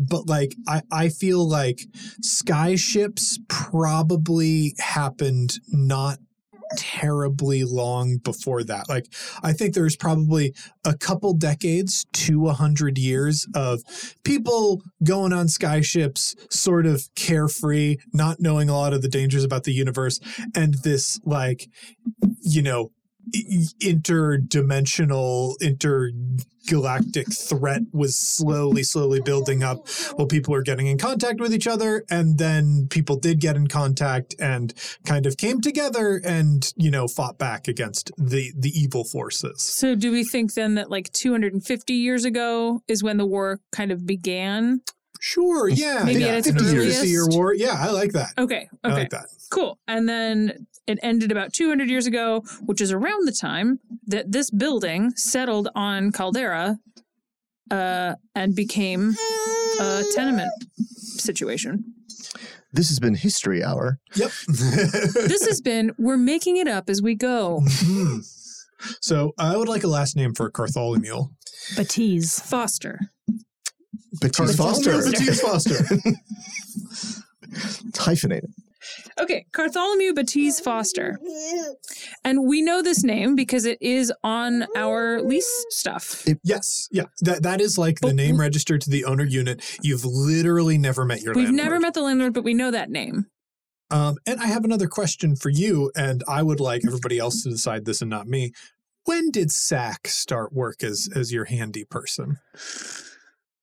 [0.00, 1.82] But like, I, I feel like
[2.22, 6.18] sky ships probably happened not
[6.76, 8.88] terribly long before that.
[8.88, 9.06] Like,
[9.42, 10.54] I think there's probably
[10.84, 13.82] a couple decades to a hundred years of
[14.24, 19.44] people going on sky ships, sort of carefree, not knowing a lot of the dangers
[19.44, 20.20] about the universe,
[20.54, 21.68] and this like,
[22.42, 22.90] you know,
[23.82, 31.54] interdimensional, intergalactic threat was slowly, slowly building up while people were getting in contact with
[31.54, 32.04] each other.
[32.10, 37.06] And then people did get in contact and kind of came together and, you know,
[37.08, 39.62] fought back against the, the evil forces.
[39.62, 43.92] So, do we think then that like 250 years ago is when the war kind
[43.92, 44.80] of began?
[45.22, 46.02] Sure, yeah.
[46.04, 46.28] Maybe yeah.
[46.28, 47.00] at its 50 earliest.
[47.00, 47.54] 50 year war.
[47.54, 48.32] Yeah, I like that.
[48.38, 48.68] Okay.
[48.82, 48.96] I Okay.
[49.00, 49.26] like that.
[49.50, 49.78] Cool.
[49.86, 54.50] And then it ended about 200 years ago, which is around the time that this
[54.50, 56.78] building settled on Caldera
[57.70, 59.14] uh, and became
[59.80, 60.50] a tenement
[61.16, 61.84] situation.
[62.72, 63.98] This has been History Hour.
[64.14, 64.30] Yep.
[64.48, 67.62] This has been, we're making it up as we go.
[69.02, 71.28] So I would like a last name for Cartholomew.
[71.74, 72.40] Batiz.
[72.42, 72.98] Foster.
[74.22, 75.02] Baptiste Foster.
[75.02, 75.76] Baptiste Foster.
[77.42, 78.50] It's hyphenated.
[79.20, 81.18] Okay, Bartholomew Baptiste Foster.
[82.24, 86.26] And we know this name because it is on our lease stuff.
[86.42, 86.88] yes.
[86.90, 87.04] Yeah.
[87.20, 89.62] That that is like the name registered to the owner unit.
[89.82, 91.64] You've literally never met your We've landlord.
[91.64, 93.26] never met the landlord, but we know that name.
[93.90, 97.50] Um, and I have another question for you, and I would like everybody else to
[97.50, 98.52] decide this and not me.
[99.04, 102.38] When did Saach start work as as your handy person?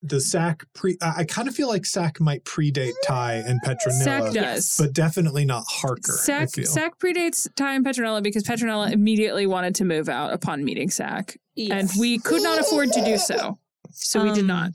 [0.06, 0.96] Does Saach pre?
[1.02, 4.04] I, I kind of feel like Saach might predate Ty and Petranella.
[4.30, 4.78] Saach does.
[4.78, 6.14] but definitely not Harker.
[6.24, 6.54] Saach.
[6.56, 11.36] Saach predates Ty and Petranella because Petranella immediately wanted to move out upon meeting Saach.
[11.58, 13.58] And we could not afford to do so.
[13.92, 14.72] So we did Um, not.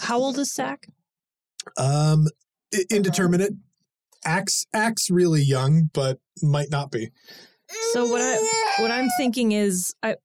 [0.00, 0.78] How old is Saach?
[1.76, 2.26] Um,
[2.90, 3.52] indeterminate.
[4.24, 7.10] Axe, axe, really young, but might not be.
[7.92, 8.36] So what I
[8.80, 10.16] what I'm thinking is I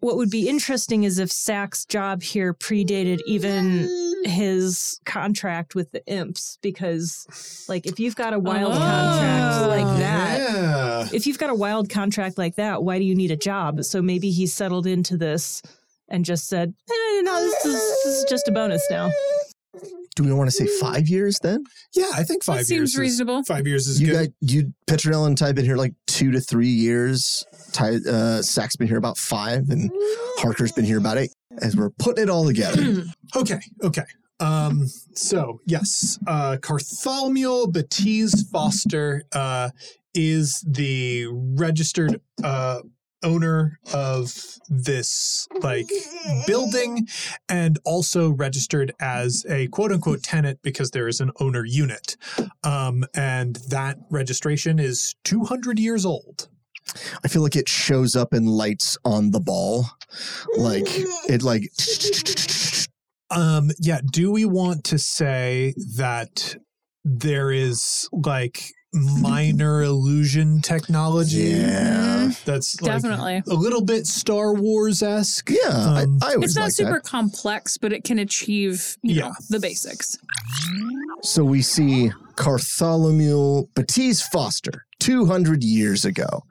[0.00, 3.88] what would be interesting is if Saach's job here predated even
[4.24, 8.76] his contract with the imps because like if you've got a wild Oh.
[8.78, 11.08] contract like that Yeah.
[11.14, 14.02] if you've got a wild contract like that why do you need a job so
[14.02, 15.62] maybe he settled into this
[16.08, 19.10] and just said eh, no this is, this is just a bonus now
[20.16, 21.64] Do we want to say five years then?
[21.94, 23.42] Yeah, I think five That years seems is- reasonable.
[23.44, 24.14] five years is you good.
[24.14, 27.44] guys, you Petranella type in here like two to three years.
[27.72, 29.90] Ty, uh, Saach's been here about five, and
[30.38, 31.30] Harker's been here about eight.
[31.62, 33.04] As we're putting it all together,
[33.36, 34.04] Okay, okay.
[34.40, 39.70] Um, so yes, uh, Cartholomew Baptiste Foster uh,
[40.14, 42.80] is the registered uh,
[43.22, 45.90] owner of this like
[46.46, 47.08] building,
[47.48, 52.16] and also registered as a quote unquote tenant because there is an owner unit,
[52.64, 56.48] um, and that registration is two hundred years old.
[57.24, 59.86] I feel like it shows up in lights on the ball,
[60.56, 60.88] like
[61.28, 61.70] it like.
[63.32, 64.00] Um, yeah.
[64.10, 66.56] Do we want to say that
[67.04, 68.60] there is like
[68.92, 71.42] minor illusion technology?
[71.42, 73.42] Yeah, That's like Definitely.
[73.48, 75.50] a little bit Star Wars esque.
[75.50, 75.68] yeah.
[75.70, 77.04] Um, I, I always It's not like super that.
[77.04, 79.28] complex, but it can achieve you Yeah.
[79.28, 80.18] know, the basics.
[81.22, 86.44] So we see Cartholomew Baptiste Foster, two hundred years ago,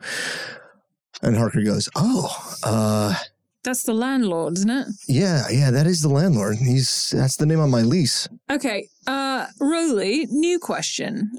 [1.22, 2.30] and Harker goes, "Oh,
[2.64, 3.16] uh,
[3.64, 4.88] That's the landlord, isn't it?
[5.08, 6.58] yeah, yeah, that is the landlord.
[6.58, 8.88] He's that's the name on my lease." Okay.
[9.08, 11.32] Uh Roly, new question.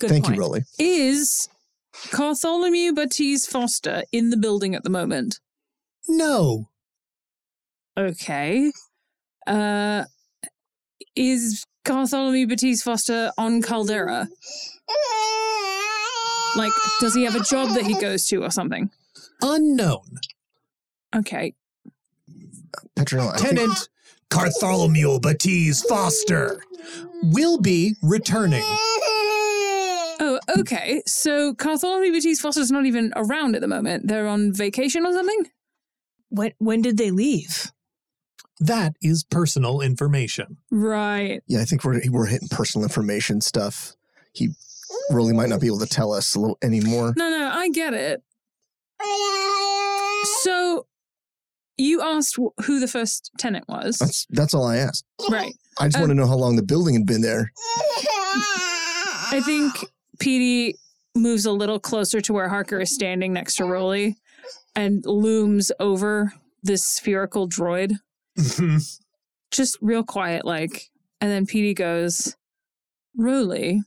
[0.00, 0.36] Good Thank point.
[0.36, 0.62] you, Rolly.
[0.78, 1.48] Is
[2.12, 5.40] Bartholomew Baptiste Foster in the building at the moment?
[6.08, 6.68] No.
[7.96, 8.72] Okay.
[9.46, 10.04] Uh
[11.16, 14.28] is Bartholomew Baptiste Foster on Caldera?
[16.56, 18.90] Like, does he have a job that he goes to or something?
[19.42, 20.18] Unknown.
[21.14, 21.54] Okay.
[22.96, 23.88] Petranella, I Tenant
[24.30, 26.62] Cartholomew Baptiste Foster
[27.22, 28.64] will be returning.
[30.20, 31.02] Oh, okay.
[31.06, 34.08] So Bartholomew Baptiste Foster's not even around at the moment.
[34.08, 35.46] They're on vacation or something?
[36.30, 37.70] When when did they leave?
[38.60, 40.58] That is personal information.
[40.70, 41.42] Right.
[41.46, 43.94] Yeah, I think we're we're hitting personal information stuff.
[44.32, 44.50] He
[45.10, 47.14] really might not be able to tell us a little anymore.
[47.16, 48.22] No, no, I get it.
[50.42, 50.86] So
[51.76, 53.98] you asked who the first tenant was.
[53.98, 55.04] That's that's all I asked.
[55.30, 55.52] Right.
[55.80, 57.50] I just Um, want to know how long the building had been there.
[59.32, 59.72] I think
[60.18, 60.76] Petey
[61.14, 64.16] moves a little closer to where Harker is standing next to Rolly
[64.74, 67.92] and looms over this spherical droid.
[69.50, 70.90] Just real quiet, like.
[71.20, 72.36] And then Petey goes,
[73.16, 73.82] Rolly,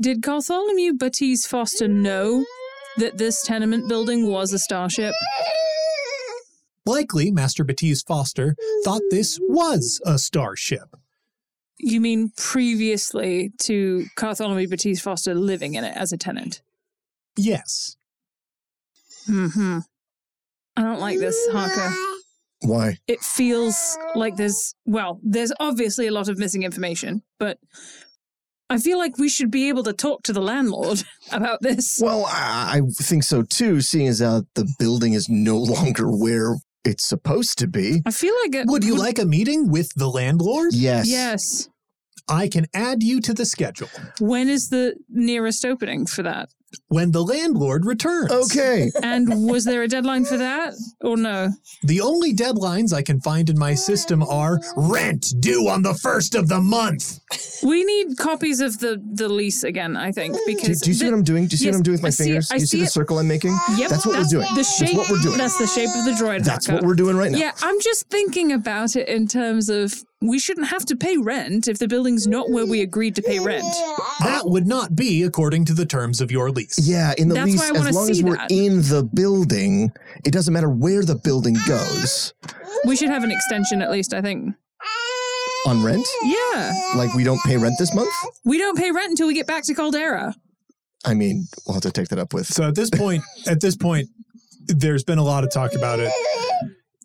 [0.00, 2.44] did Bartholomew Baptiste Foster know
[2.96, 5.12] that this tenement building was a starship?
[6.86, 10.96] Likely, Master Baptiste Foster thought this was a starship.
[11.82, 16.60] You mean previously to Bartholomew Baptiste Foster living in it as a tenant?
[17.36, 17.96] Yes.
[19.26, 19.78] Hmm.
[20.76, 21.94] I don't like this, Harker.
[22.62, 22.98] Why?
[23.06, 27.58] It feels like there's well, there's obviously a lot of missing information, but
[28.68, 31.98] I feel like we should be able to talk to the landlord about this.
[32.02, 33.80] Well, I, I think so too.
[33.80, 38.02] Seeing as how the building is no longer where it's supposed to be.
[38.06, 40.74] I feel like it Would you like a meeting with the landlord?
[40.74, 41.08] Yes.
[41.08, 41.69] Yes.
[42.30, 43.88] I can add you to the schedule
[44.20, 46.48] When is the nearest opening for that?
[46.86, 48.30] when the landlord returns.
[48.30, 48.92] Okay.
[49.02, 51.48] And was there a deadline for that or no?
[51.82, 56.36] The only deadlines I can find in my system are rent due on the first
[56.36, 57.18] of the month.
[57.64, 61.06] We need copies of the the lease again, I think, Do, because do you see
[61.06, 61.46] the- what I'm doing?
[61.48, 62.26] Do you see Yes, what I'm doing with my I see it.
[62.26, 62.50] fingers?
[62.52, 62.92] I Do you see see the it.
[62.92, 63.56] circle I'm making?
[63.76, 64.46] Yep, That's what we're doing.
[64.54, 65.38] The shape, That's what we're doing.
[65.38, 66.44] That's the shape of the droid.
[66.44, 66.82] That's Harker.
[66.82, 67.38] what we're doing right now.
[67.38, 71.66] Yeah, I'm just thinking about it in terms of we shouldn't have to pay rent
[71.66, 73.64] if the building's not where we agreed to pay rent.
[74.20, 76.78] That would not be according to the terms of your lease.
[76.78, 78.50] Yeah, in the That's lease, why I wanna as long as we're that.
[78.50, 79.90] in the building,
[80.24, 82.34] it doesn't matter where the building goes.
[82.84, 84.54] We should have an extension at least, I think.
[85.66, 86.06] On rent?
[86.22, 86.72] Yeah.
[86.96, 88.10] Like we don't pay rent this month?
[88.44, 90.34] We don't pay rent until we get back to Caldera.
[91.04, 92.46] I mean, we'll have to take that up with.
[92.46, 94.08] So at this point, at this point,
[94.66, 96.12] there's been a lot of talk about it.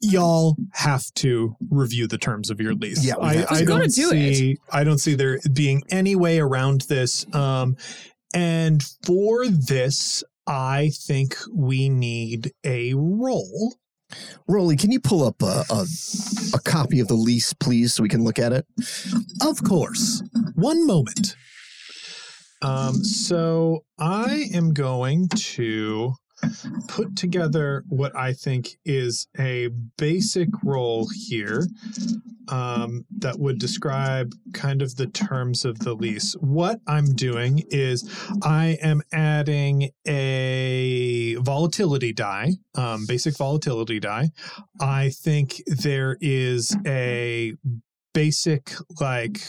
[0.02, 3.04] Y'all have to review the terms of your lease.
[3.04, 3.46] Yeah, I.
[3.50, 4.58] I don't do see.
[4.72, 7.26] I don't see there being any way around this.
[7.34, 7.78] Um,
[8.34, 13.76] and for this, I think we need a roll.
[14.48, 15.86] Rolly, can you pull up a, a,
[16.54, 18.66] a copy of the lease, please, so we can look at it?
[19.42, 20.22] Of course.
[20.54, 21.36] One moment.
[22.62, 26.14] Um, so I am going to
[26.88, 31.68] put together what I think is a basic roll here.
[32.50, 36.34] um, that would describe kind of the terms of the lease.
[36.40, 38.10] What I'm doing is
[38.44, 44.30] I am adding a volatility die, um, basic volatility die.
[44.80, 47.54] I think there is a
[48.16, 49.40] basic like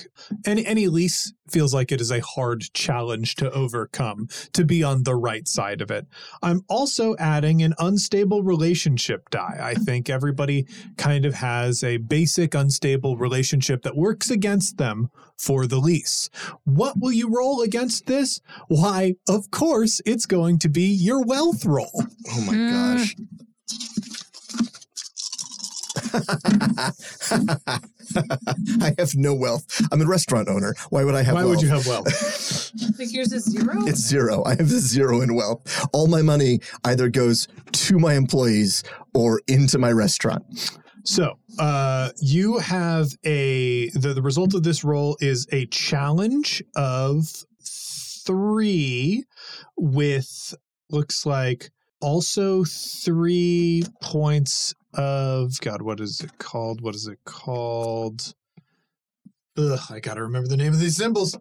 [0.44, 5.04] any any lease feels like it is a hard challenge to overcome to be on
[5.04, 6.04] the right side of it.
[6.42, 9.56] I'm also adding an unstable relationship die.
[9.62, 15.68] I think everybody kind of has a basic unstable relationship that works against them for
[15.68, 16.28] the lease.
[16.64, 18.40] What will you roll against this?
[18.66, 22.02] Why, of course, it's going to be your wealth roll.
[22.32, 22.70] Oh my Mm.
[22.96, 23.14] gosh.
[28.82, 29.66] I have no wealth.
[29.92, 30.74] I'm a restaurant owner.
[30.90, 31.56] Why would I have Why wealth?
[31.56, 32.06] would you have wealth?
[32.06, 33.86] I think yours is zero.
[33.86, 34.42] It's zero.
[34.44, 35.86] I have zero in wealth.
[35.92, 38.82] All my money either goes to my employees
[39.14, 40.44] or into my restaurant.
[41.04, 47.28] So, uh, you have a the, the result of this roll is a challenge of
[47.62, 49.24] three
[49.76, 50.54] with
[50.90, 55.82] looks like also three points of God.
[55.82, 56.80] What is it called?
[56.80, 58.34] What is it called?
[59.58, 61.38] Ugh, I gotta remember the name of these symbols.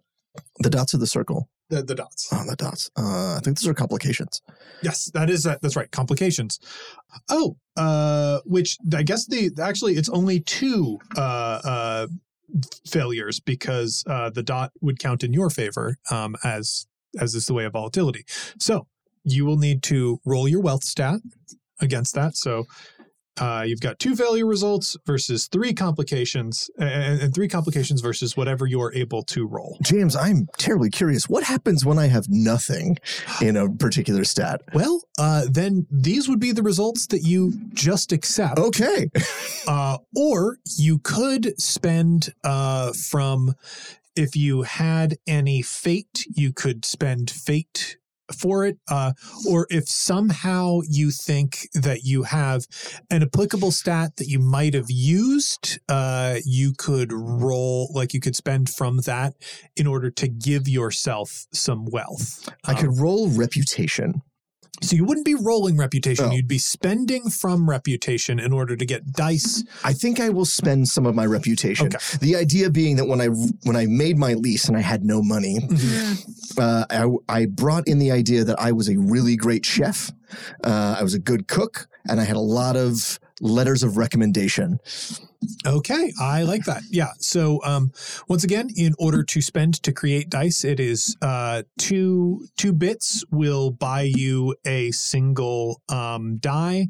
[0.60, 1.50] The dots of the circle.
[1.70, 2.30] The, the dots.
[2.32, 2.92] Oh, the dots.
[2.96, 4.42] Uh, I think those are complications.
[4.84, 5.62] Yes, that is that.
[5.62, 5.90] That's right.
[5.90, 6.60] Complications.
[7.30, 12.08] Oh, uh, which I guess the actually it's only two uh, uh,
[12.88, 16.86] failures because uh, the dot would count in your favor um, as
[17.20, 18.26] as is the way of volatility.
[18.60, 18.88] So
[19.24, 21.20] you will need to roll your wealth stat
[21.82, 22.36] against that.
[22.36, 22.66] So.
[23.38, 28.66] Uh, you've got two failure results versus three complications, and, and three complications versus whatever
[28.66, 29.78] you're able to roll.
[29.84, 31.28] James, I'm terribly curious.
[31.28, 32.98] What happens when I have nothing
[33.42, 34.62] in a particular stat?
[34.74, 38.60] Well, uh, then these would be the results that you just accept.
[38.60, 39.10] Okay.
[39.68, 43.56] Uh, or you could spend uh, from
[44.16, 47.98] if you had any fate, you could spend fate
[48.34, 48.78] for it.
[48.88, 49.14] Uh,
[49.50, 52.66] or if somehow you think that you have
[53.10, 58.36] an applicable stat that you might have used, uh, you could roll, like you could
[58.36, 59.34] spend from that
[59.76, 62.48] in order to give yourself some wealth.
[62.64, 64.22] I Um, could roll reputation.
[64.82, 66.26] So you wouldn't be rolling reputation.
[66.26, 66.32] Oh.
[66.32, 69.64] You'd be spending from reputation in order to get dice.
[69.84, 71.88] I think I will spend some of my reputation.
[71.88, 71.98] Okay.
[72.20, 75.22] The idea being that when I when I made my lease and I had no
[75.22, 75.60] money,
[76.58, 80.12] uh, I, I brought in the idea that I was a really great chef.
[80.64, 84.80] Uh, I was a good cook, and I had a lot of letters of recommendation.
[85.66, 86.84] Okay, I like that.
[86.90, 87.12] Yeah.
[87.20, 87.92] So um,
[88.28, 93.24] once again, in order to spend to create dice, it is uh, two two bits
[93.32, 96.88] will buy you a single um, die,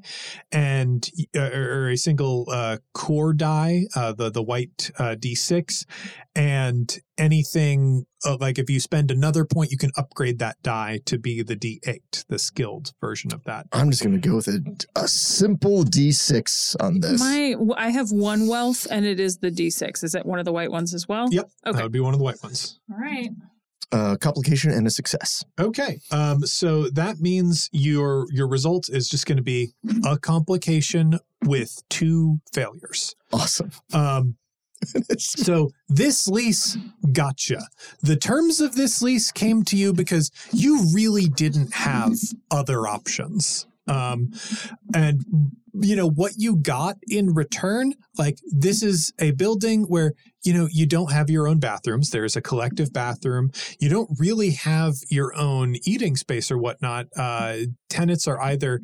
[0.51, 5.85] and uh, or a single uh, core die, uh, the the white uh, d6,
[6.35, 11.17] and anything uh, like if you spend another point, you can upgrade that die to
[11.17, 13.67] be the d8, the skilled version of that.
[13.71, 14.61] I'm just going to go with a,
[14.95, 17.19] a simple D6 on this.
[17.19, 20.03] My, I have one wealth, and it is the D6.
[20.03, 21.27] Is it one of the white ones as well?
[21.31, 21.75] Yep, Okay.
[21.77, 22.79] that would be one of the white ones.
[22.91, 23.29] All right.
[23.91, 25.43] uh, complication and a success.
[25.59, 25.99] Okay.
[26.11, 29.73] Um, so that means your your result is just going to be
[30.05, 33.15] a complication with two failures.
[33.31, 33.71] Awesome.
[33.93, 34.35] Um,
[35.17, 36.77] so this lease
[37.11, 37.61] gotcha.
[38.01, 42.13] The terms of this lease came to you because you really didn't have
[42.51, 43.65] other options.
[43.87, 44.31] Um,
[44.93, 45.23] and
[45.81, 50.67] you know what you got in return like this is a building where you know
[50.71, 52.11] you don't have your own bathrooms.
[52.11, 53.51] There's a collective bathroom.
[53.79, 57.07] You don't really have your own eating space or whatnot.
[57.17, 57.57] Uh
[57.89, 58.79] tenants are either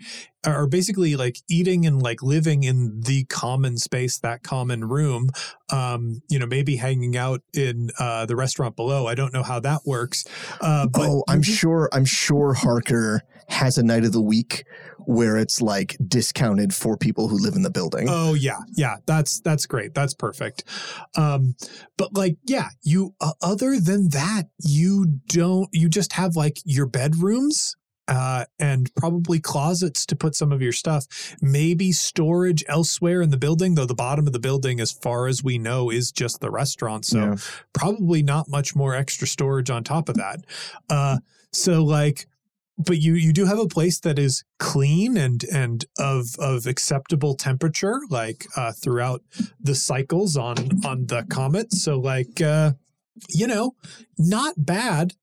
[0.45, 5.29] are basically like eating and like living in the common space that common room
[5.71, 9.07] um you know maybe hanging out in uh the restaurant below.
[9.07, 10.25] I don't know how that works.
[10.59, 11.89] Uh but oh, I'm sure.
[11.93, 14.63] I'm sure Harker has a night of the week
[15.05, 18.07] where it's like discounted for people who live in the building.
[18.09, 18.97] Oh yeah, yeah.
[19.05, 19.93] That's that's great.
[19.93, 20.63] That's perfect.
[21.17, 21.55] Um,
[21.97, 23.15] but like, yeah, you.
[23.19, 25.69] Uh, other than that, you don't.
[25.71, 27.75] You just have like your bedrooms.
[28.07, 31.05] Uh, and probably closets to put some of your stuff.
[31.41, 35.43] Maybe storage elsewhere in the building, though the bottom of the building, as far as
[35.45, 37.05] we know, is just the restaurant.
[37.05, 37.35] So Yeah.
[37.71, 40.43] probably not much more extra storage on top of that.
[40.89, 41.19] Uh,
[41.53, 42.27] so like,
[42.85, 47.35] but you you do have a place that is clean and and of of acceptable
[47.35, 49.21] temperature, like uh, throughout
[49.59, 51.73] the cycles on on the comet.
[51.73, 52.73] So like, uh,
[53.29, 53.75] you know,
[54.17, 55.13] not bad,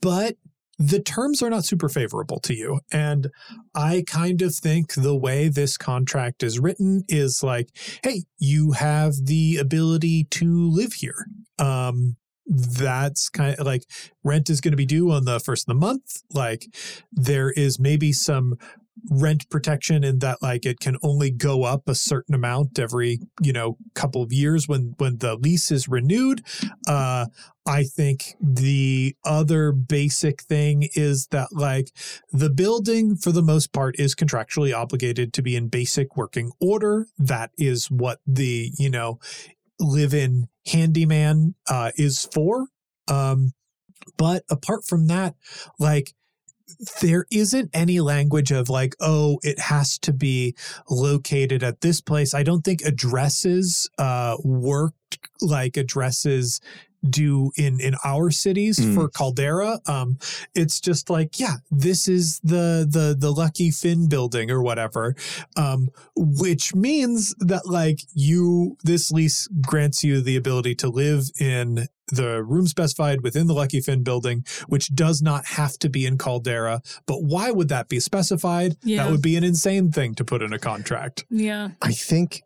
[0.00, 0.36] but
[0.78, 2.80] the terms are not super favorable to you.
[2.90, 3.30] And
[3.74, 7.68] I kind of think the way this contract is written is like,
[8.02, 11.26] hey, you have the ability to live here.
[11.58, 12.16] Um,
[12.50, 13.84] that's kind of like
[14.24, 16.22] rent is going to be due on the first of the month.
[16.32, 16.66] Like
[17.12, 18.58] there is maybe some
[19.08, 23.52] rent protection in that like it can only go up a certain amount every you
[23.52, 26.42] know couple of years when when the lease is renewed
[26.86, 27.24] uh
[27.66, 31.90] i think the other basic thing is that like
[32.30, 37.06] the building for the most part is contractually obligated to be in basic working order
[37.18, 39.18] that is what the you know
[39.80, 42.68] live in handyman uh is for
[43.08, 43.52] um
[44.16, 45.34] but apart from that
[45.78, 46.12] like
[47.00, 50.54] there isn't any language of like, oh, it has to be
[50.88, 52.34] located at this place.
[52.34, 54.94] I don't think addresses uh, work
[55.40, 56.60] like addresses
[57.08, 58.94] do in in our cities Mm.
[58.94, 59.80] for Caldera.
[59.86, 60.18] Um,
[60.54, 65.14] it's just like, yeah, this is the the the Lucky Fin building or whatever,
[65.56, 71.86] um, which means that like you this lease grants you the ability to live in
[72.12, 76.18] the room specified within the Lucky Fin building, which does not have to be in
[76.18, 76.82] Caldera.
[77.06, 78.76] But why would that be specified?
[78.82, 79.04] Yeah.
[79.04, 81.24] That would be an insane thing to put in a contract.
[81.30, 81.70] Yeah.
[81.80, 82.42] I think,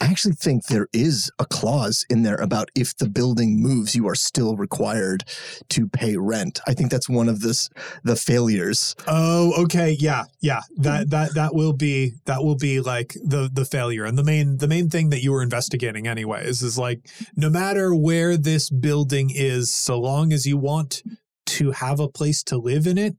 [0.00, 4.08] I actually think there is a clause in there about if the building moves, you
[4.08, 5.24] are still required
[5.70, 6.60] to pay rent.
[6.66, 7.68] I think that's one of this
[8.04, 8.94] the failures.
[9.06, 10.62] Oh, okay, yeah, yeah.
[10.76, 11.10] That mm-hmm.
[11.10, 14.04] that that will be that will be like the the failure.
[14.04, 17.94] And the main the main thing that you were investigating anyways is like no matter
[17.94, 21.02] where this building is, so long as you want
[21.46, 23.16] to have a place to live in it,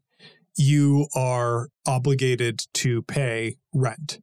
[0.57, 4.19] you are obligated to pay rent.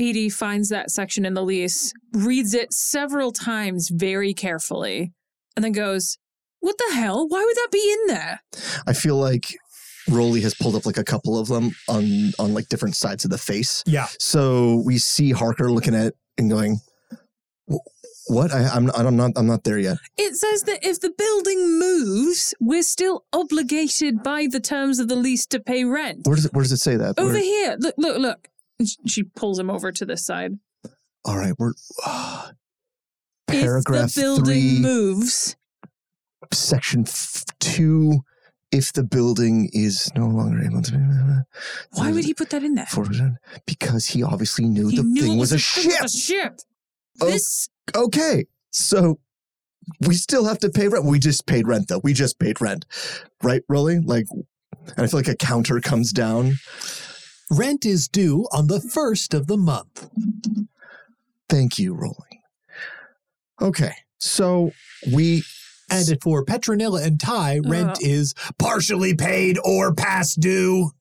[0.00, 5.12] Petey finds that section in the lease, reads it several times very carefully,
[5.54, 6.16] and then goes,
[6.60, 7.28] What the hell?
[7.28, 8.40] Why would that be in there?
[8.86, 9.54] I feel like
[10.08, 13.30] Rolly has pulled up like a couple of them on on like different sides of
[13.30, 13.84] the face.
[13.86, 14.06] Yeah.
[14.18, 16.80] So we see Harker looking at it and going,
[18.28, 18.54] "What?
[18.54, 22.54] I, I'm I'm not I'm not there yet." It says that if the building moves,
[22.58, 26.26] we're still obligated by the terms of the lease to pay rent.
[26.26, 27.18] Where does it Where does it say that?
[27.18, 27.76] Over Where- here.
[27.78, 28.48] Look, look, look.
[29.06, 30.58] She pulls him over to this side.
[31.24, 31.72] All right, we're
[33.46, 35.56] paragraph if the building three, moves,
[36.52, 38.20] section f- two.
[38.72, 41.44] If the building is no longer able to,
[41.94, 42.86] why would he put that in there?
[42.86, 43.04] For,
[43.66, 46.02] because he obviously knew He the knew thing it was a ship.
[46.02, 46.60] was a ship.
[47.20, 47.26] Oh.
[47.26, 49.18] This Okay, so
[50.06, 51.04] we still have to pay rent.
[51.04, 52.00] We just paid rent though.
[52.04, 52.86] We just paid rent,
[53.42, 53.98] right, Rolly?
[53.98, 54.46] Like, and
[55.04, 56.52] I feel like a counter comes down.
[57.50, 60.08] Rent is due on the first of the month.
[61.48, 62.42] Thank you, Rolly.
[63.60, 64.70] Okay, so
[65.12, 65.42] we
[65.90, 67.68] And for Petranella and Ty, uh.
[67.68, 70.92] rent is partially paid or past due.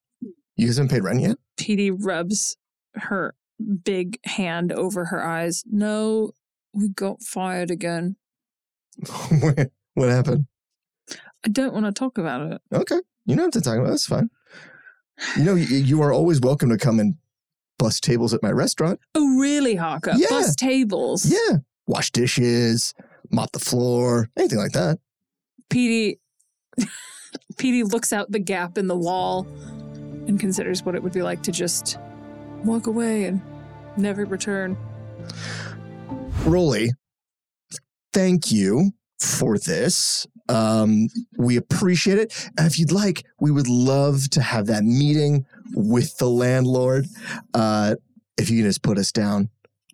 [0.56, 1.38] you guys haven't paid rent yet.
[1.58, 2.58] Petey rubs
[2.96, 3.36] her
[3.84, 5.64] big hand over her eyes.
[5.70, 6.32] No,
[6.74, 8.16] we got fired again.
[9.94, 10.48] what happened?
[11.46, 12.62] I don't want to talk about it.
[12.74, 13.88] Okay, you don't have to talk about.
[13.88, 13.92] it.
[13.92, 14.30] That's fine.
[15.38, 17.16] You know, you, you are always welcome to come and
[17.78, 19.00] bust tables at my restaurant.
[19.16, 20.14] Oh, really, Harker?
[20.16, 20.28] Yeah.
[20.30, 21.26] Bus tables.
[21.26, 21.58] Yeah,
[21.88, 22.94] wash dishes,
[23.32, 25.00] mop the floor, anything like that.
[25.70, 26.20] Petey
[27.58, 29.48] Petey looks out the gap in the wall
[30.28, 31.98] and considers what it would be like to just
[32.64, 33.42] walk away and
[33.98, 34.78] never return.
[36.46, 36.92] Rolly,
[38.14, 40.26] thank you for this.
[40.50, 42.50] Um, we appreciate it.
[42.58, 47.06] And if you'd like, we would love to have that meeting with the landlord.
[47.54, 47.96] Uh,
[48.38, 49.50] if you can just put us down,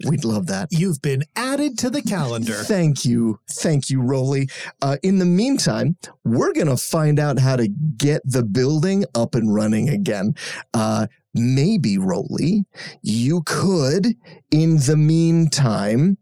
[0.08, 0.70] we'd love that.
[0.72, 2.54] You've been added to the calendar.
[2.54, 3.40] Thank you.
[3.50, 4.50] Thank you, Rolly.
[4.82, 9.36] Uh, in the meantime, we're going to find out how to get the building up
[9.36, 10.36] and running again.
[10.74, 12.66] Uh, maybe, Rolly,
[13.02, 14.16] you could,
[14.52, 16.18] in the meantime,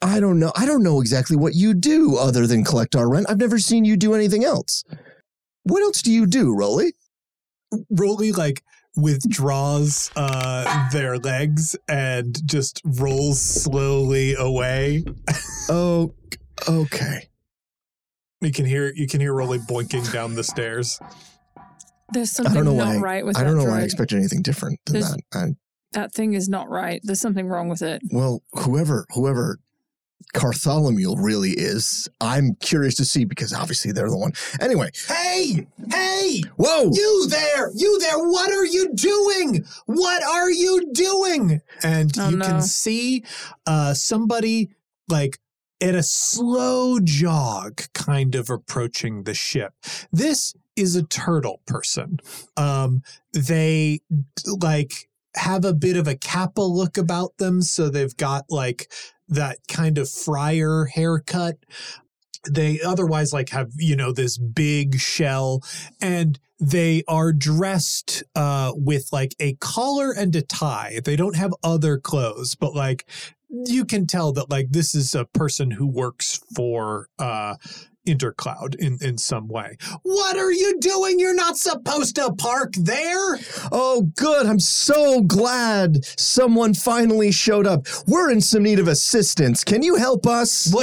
[0.00, 0.52] I don't know.
[0.56, 3.26] I don't know exactly what you do other than collect our rent.
[3.28, 4.84] I've never seen you do anything else.
[5.64, 6.94] What else do you do, Rolly?
[7.90, 8.62] Rolly like
[8.96, 15.04] withdraws uh their legs and just rolls slowly away.
[15.68, 16.14] Oh,
[16.68, 17.28] okay.
[18.40, 20.98] You can hear you can hear Rolly boinking down the stairs.
[22.12, 23.00] There's I something don't know not why.
[23.00, 23.84] right with I that don't know why I droid.
[23.84, 25.56] expected anything different than There's- that.
[25.94, 27.00] I, that thing is not right.
[27.04, 28.02] There's something wrong with it.
[28.10, 29.58] Well, whoever whoever
[30.34, 34.32] Cartholomew really is, I'm curious to see because obviously they're the one.
[34.60, 35.66] Anyway, Hey!
[35.90, 36.42] Hey!
[36.56, 36.90] whoa!
[36.92, 37.70] You there!
[37.74, 38.18] You there!
[38.18, 39.64] What are you doing?
[39.86, 41.62] What are you doing?
[41.82, 42.44] And Oh, you no.
[42.46, 43.24] can see
[43.66, 44.70] uh somebody
[45.08, 45.38] like
[45.80, 49.72] at a slow jog kind of approaching the ship.
[50.12, 52.18] This is a turtle person.
[52.56, 54.00] Um, they
[54.46, 55.07] like
[55.38, 58.92] have a bit of a kappa look about them, so they've got like
[59.28, 61.56] that kind of friar haircut.
[62.48, 65.62] They otherwise like have you know this big shell,
[66.00, 71.00] and they are dressed uh, with like a collar and a tie.
[71.04, 73.04] They don't have other clothes, but like
[73.50, 77.56] you can tell that like this is a person who works for uh
[78.06, 81.18] intercloud in in some way What are you doing?
[81.18, 83.38] You're not supposed to park there.
[83.70, 84.46] Oh, good.
[84.46, 87.86] I'm so glad someone finally showed up.
[88.06, 89.64] We're in some need of assistance.
[89.64, 90.72] Can you help us?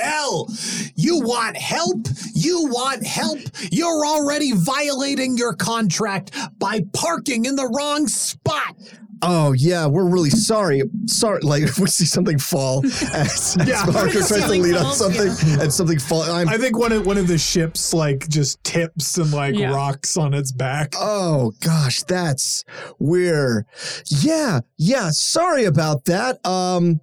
[0.00, 0.48] Hell,
[0.94, 2.06] you want help?
[2.34, 3.40] You want help?
[3.70, 8.76] You're already violating your contract by parking in the wrong spot.
[9.22, 10.82] Oh, yeah, we're really sorry.
[11.06, 13.82] Sorry, like if we see something fall as, Yeah.
[13.86, 16.22] as Parker tries to Ceiling lead on falls, something and something fall.
[16.22, 19.74] I'm i think one of one of the ships like just tips and like Yeah.
[19.74, 22.64] rocks on its back Oh gosh, that's
[22.98, 23.66] we're
[24.08, 26.44] yeah, yeah, sorry about that.
[26.46, 27.00] Um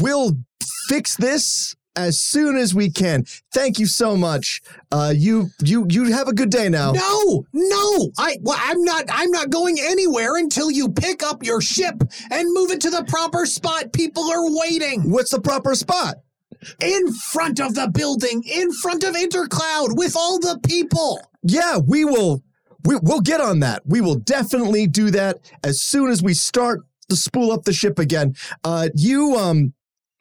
[0.00, 0.32] we'll
[0.88, 3.24] fix this as soon as we can.
[3.52, 4.60] Thank you so much.
[4.90, 6.92] Uh you you you have a good day now.
[6.92, 9.04] No, no, I, well, I'm not.
[9.08, 13.04] I'm not going anywhere until you pick up your ship and move it to the
[13.04, 13.92] proper spot.
[13.92, 16.16] People are waiting What's the proper spot?
[16.80, 21.20] in front of the building, in front of Intercloud, with all the people.
[21.42, 22.42] Yeah, we will
[22.84, 23.82] we, we'll get on that.
[23.86, 26.80] We will definitely do that as soon as we start
[27.10, 28.34] to spool up the ship again.
[28.62, 29.74] Uh you um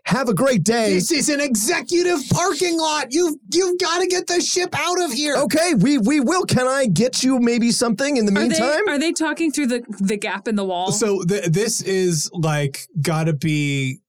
[0.06, 0.94] have a great day.
[0.96, 3.08] This is an executive parking lot.
[3.12, 5.36] You've you've got to get the ship out of here.
[5.38, 6.46] Okay, we we will.
[6.46, 8.88] Can I get you maybe something in the Are they, meantime?
[8.88, 10.92] are they talking through the the gap in the wall?
[10.92, 14.00] So th- this is like gotta be.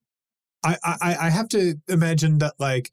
[0.64, 2.90] I, I I have to imagine that like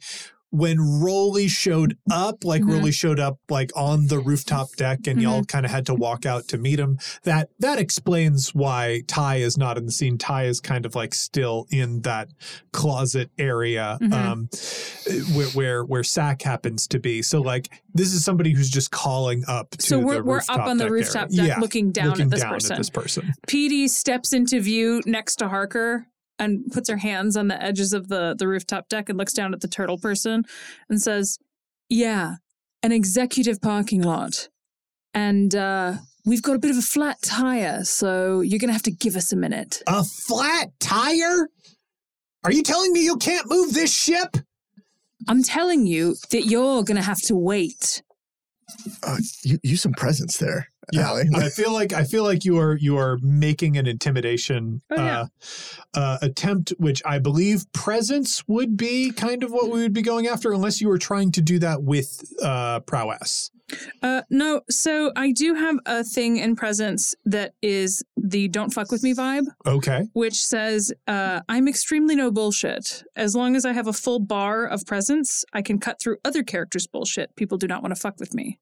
[0.51, 2.71] when Rolly showed up, like Mhm.
[2.73, 6.25] Rolly showed up like on the rooftop deck, and y'all kind of had to walk
[6.25, 6.97] out to meet him.
[7.23, 10.17] That that explains why Ty is not in the scene.
[10.17, 12.27] Ty is kind of like still in that
[12.73, 14.13] closet area Mhm.
[14.13, 14.49] um,
[15.35, 17.21] where where where Saach happens to be.
[17.21, 19.71] So like this is somebody who's just calling up.
[19.71, 21.35] To So we're- the we're up on the rooftop area.
[21.37, 22.53] deck Yeah, looking down looking at this down.
[22.55, 23.33] At this person.
[23.47, 26.07] Petey steps into view next to Harker
[26.41, 29.53] and puts her hands on the edges of the, the rooftop deck and looks down
[29.53, 30.43] at the turtle person
[30.89, 31.37] and says,
[31.87, 32.35] Yeah,
[32.81, 34.49] an executive parking lot.
[35.13, 38.81] And uh, we've got a bit of a flat tire, so you're going to have
[38.83, 39.83] to give us a minute.
[39.85, 41.47] A flat tire?
[42.43, 44.35] Are you telling me you can't move this ship?
[45.27, 48.01] I'm telling you that you're going to have to wait.
[49.03, 52.75] Uh, you, use some presence there, Yeah, I feel like I feel like you are
[52.77, 55.25] you are making an intimidation Oh, yeah.
[55.95, 60.01] uh, uh, attempt, which I believe presence would be kind of what we would be
[60.01, 63.51] going after, unless you were trying to do that with uh, prowess.
[64.03, 68.91] Uh, no, so I do have a thing in presence that is the don't fuck
[68.91, 69.45] with me vibe.
[69.65, 73.03] Okay, which says, uh, I'm extremely no bullshit.
[73.15, 76.43] As long as I have a full bar of presence, I can cut through other
[76.43, 77.33] characters' bullshit.
[77.37, 78.59] People do not want to fuck with me.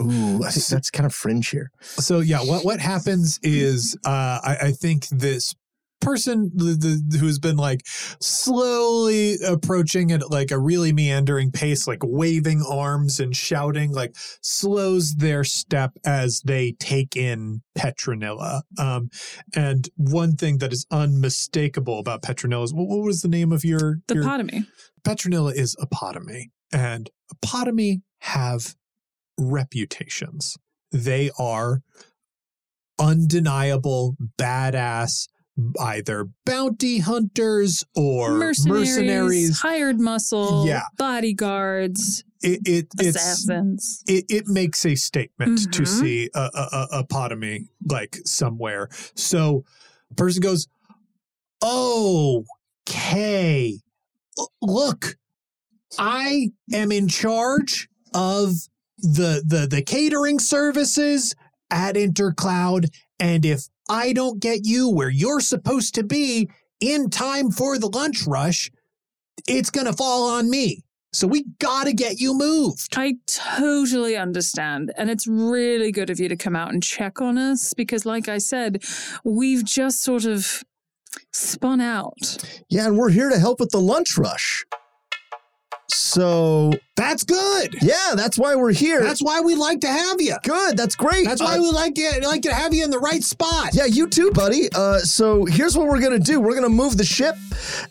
[0.00, 1.70] Ooh, I think that's kind of fringe here.
[1.80, 5.54] so yeah, what what happens is uh, I, I think this
[6.00, 7.80] person the, the, who's been like
[8.20, 15.14] slowly approaching at like a really meandering pace like waving arms and shouting like slows
[15.16, 19.08] their step as they take in Petranella um
[19.54, 23.64] and one thing that is unmistakable about Petranella is what, what was the name of
[23.64, 24.66] your, The your potomy.
[25.02, 28.74] Petranella is apotomy and apotomy have
[29.38, 30.56] reputations
[30.92, 31.82] they are
[32.98, 35.28] undeniable badass
[35.80, 38.66] either bounty hunters or mercenaries,
[38.96, 39.60] mercenaries.
[39.60, 40.82] hired muscle, Yeah.
[40.98, 44.02] bodyguards, It, it assassins.
[44.06, 45.86] it, it makes a statement to Mhm.
[45.86, 48.88] see a, a, a apotomy like somewhere.
[49.14, 49.64] So
[50.14, 50.68] person goes,
[51.62, 52.44] "Oh,
[52.86, 53.80] okay,
[54.60, 55.16] look,
[55.98, 58.52] I am in charge of
[58.98, 61.34] the the the catering services
[61.70, 62.86] at Intercloud,
[63.18, 66.48] and if I don't get you where you're supposed to be
[66.80, 68.70] in time for the lunch rush,
[69.46, 70.82] it's gonna fall on me.
[71.12, 72.94] So we gotta get you moved.
[72.96, 74.92] I totally understand.
[74.98, 78.28] And it's really good of you to come out and check on us because, like
[78.28, 78.82] I said,
[79.24, 80.62] we've just sort of
[81.32, 82.36] spun out.
[82.68, 84.66] Yeah, and we're here to help with the lunch rush.
[85.88, 87.76] So That's good.
[87.82, 89.02] yeah, that's why we're here.
[89.02, 90.34] That's why we like to have you.
[90.42, 90.76] good.
[90.76, 91.26] That's great.
[91.26, 93.70] That's why Uh, we like to, like to have you in the right spot.
[93.74, 94.68] yeah, you too, buddy.
[94.74, 96.40] Uh, so here's what we're gonna do.
[96.40, 97.34] We're gonna move the ship,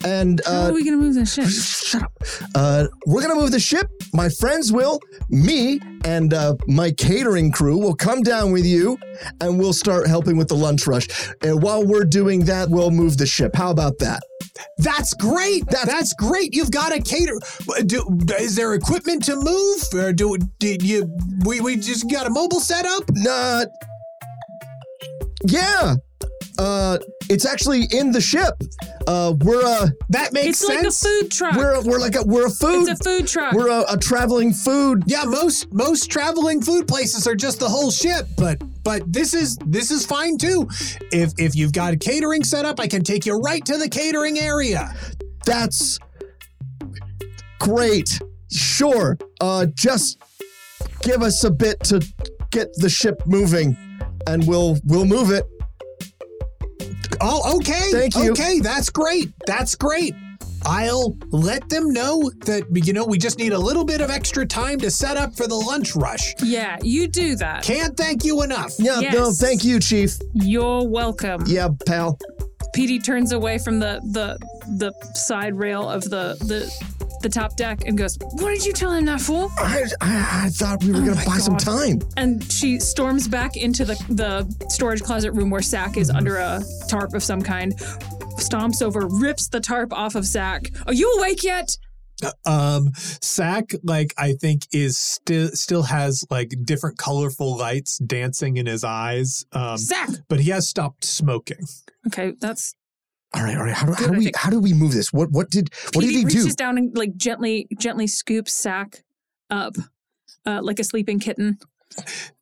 [0.03, 1.47] and How uh, are we gonna move this ship?
[1.47, 2.11] shut up.
[2.55, 3.87] Uh, we're gonna move the ship.
[4.13, 8.97] My friends will, me, and uh, my catering crew will come down with you,
[9.41, 11.07] and we'll start helping with the lunch rush.
[11.41, 13.55] And while we're doing that, we'll move the ship.
[13.55, 14.21] How about that?
[14.77, 15.65] That's great.
[15.67, 16.55] That's, great.
[16.55, 17.39] You've got to cater.
[17.85, 18.05] Do,
[18.39, 21.13] is there equipment to move, or do did you?
[21.45, 23.03] We we just got a mobile setup.
[23.13, 23.65] Nah.
[25.45, 25.95] Yeah.
[26.57, 26.97] Uh,
[27.29, 28.53] it's actually in the ship.
[29.07, 31.55] Uh, we're a That makes It's like a food truck.
[31.55, 32.87] we're we're like a we're a food.
[32.87, 33.53] it's a food truck.
[33.53, 35.03] We're a, a traveling food.
[35.07, 39.57] yeah, most most traveling food places are just the whole ship, but but this is
[39.65, 40.67] this is fine too.
[41.11, 43.89] If if you've got a catering set up, I can take you right to the
[43.89, 44.93] catering area.
[45.45, 45.99] That's
[47.59, 48.19] great.
[48.51, 49.17] Sure.
[49.41, 50.19] Uh, just
[51.01, 52.05] give us a bit to
[52.51, 53.75] get the ship moving,
[54.27, 55.45] and we'll we'll move it.
[57.21, 57.91] Oh, okay.
[57.91, 58.31] Thank you.
[58.31, 59.31] Okay, that's great.
[59.45, 60.13] That's great.
[60.67, 64.45] I'll let them know that you know we just need a little bit of extra
[64.47, 66.33] time to set up for the lunch rush.
[66.41, 67.63] yeah, you do that.
[67.63, 68.73] Can't thank you enough.
[68.79, 69.01] Yeah.
[69.11, 69.31] No.
[69.31, 70.17] Thank you, Chief.
[70.33, 71.43] You're welcome.
[71.45, 72.17] Yeah, pal.
[72.73, 74.37] Petey turns away from the the
[74.77, 76.69] the side rail of the the
[77.25, 80.49] the top deck and goes, "What did you tell him that for?" I I, I
[80.49, 81.99] thought we were gonna my buy some time.
[82.17, 86.63] And she storms back into the the storage closet room where Saach is under a
[86.87, 87.73] tarp of some kind.
[88.37, 90.69] Stomps over, rips the tarp off of Saach.
[90.85, 91.77] Are you awake yet?
[92.45, 98.67] Um, Saach, like I think, is still still has like different colorful lights dancing in
[98.67, 99.45] his eyes.
[99.51, 100.21] Um, Saach.
[100.29, 101.65] but he has stopped smoking.
[102.07, 102.75] Okay, that's
[103.35, 103.73] All right, all right.
[103.73, 105.11] How do, how do we how do we move this?
[105.11, 106.39] What what did what did Petey he do?
[106.39, 109.01] reaches down and like gently gently scoops Saach
[109.49, 109.75] up,
[110.45, 111.59] uh, like a sleeping kitten.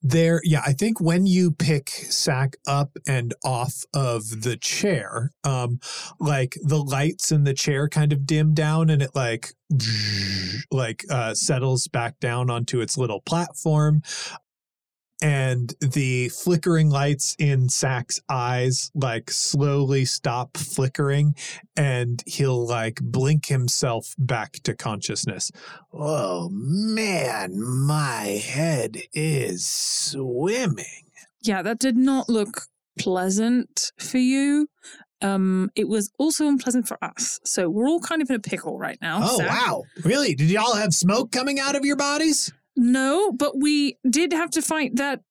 [0.02, 5.80] There, yeah, I think when you pick Saach up and off of the chair, um,
[6.20, 9.50] like the lights in the chair kind of dim down and it like
[10.72, 14.02] like uh settles back down onto its little platform.
[15.24, 21.34] And the flickering lights in Saach's eyes like slowly stop flickering
[21.78, 25.50] and he'll like blink himself back to consciousness.
[25.94, 31.06] Oh man, my head is swimming.
[31.42, 32.64] Yeah, that did not look
[33.00, 34.68] pleasant for you.
[35.22, 37.40] Um, it was also unpleasant for us.
[37.46, 39.22] So we're all kind of in a pickle right now.
[39.24, 39.48] Oh Saach.
[39.48, 39.84] wow.
[40.04, 40.36] Really?
[40.36, 42.52] Did y'all have smoke coming out of your bodies?
[42.76, 45.22] No, but we did have to fight that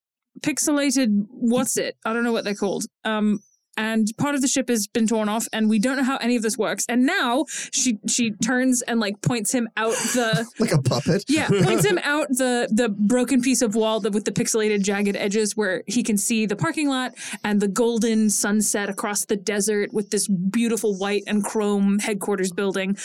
[0.41, 1.97] pixelated what's it?
[2.05, 2.85] I don't know what they're called.
[3.05, 3.41] Um
[3.77, 6.37] and part of the ship has been torn off and we don't know how any
[6.37, 6.85] of this works.
[6.89, 11.25] And now she she turns and like points him out the like a puppet.
[11.29, 15.17] yeah, points him out the the broken piece of wall that with the pixelated jagged
[15.17, 17.13] edges where he can see the parking lot
[17.45, 22.97] and the golden sunset across the desert with this beautiful white and chrome headquarters building.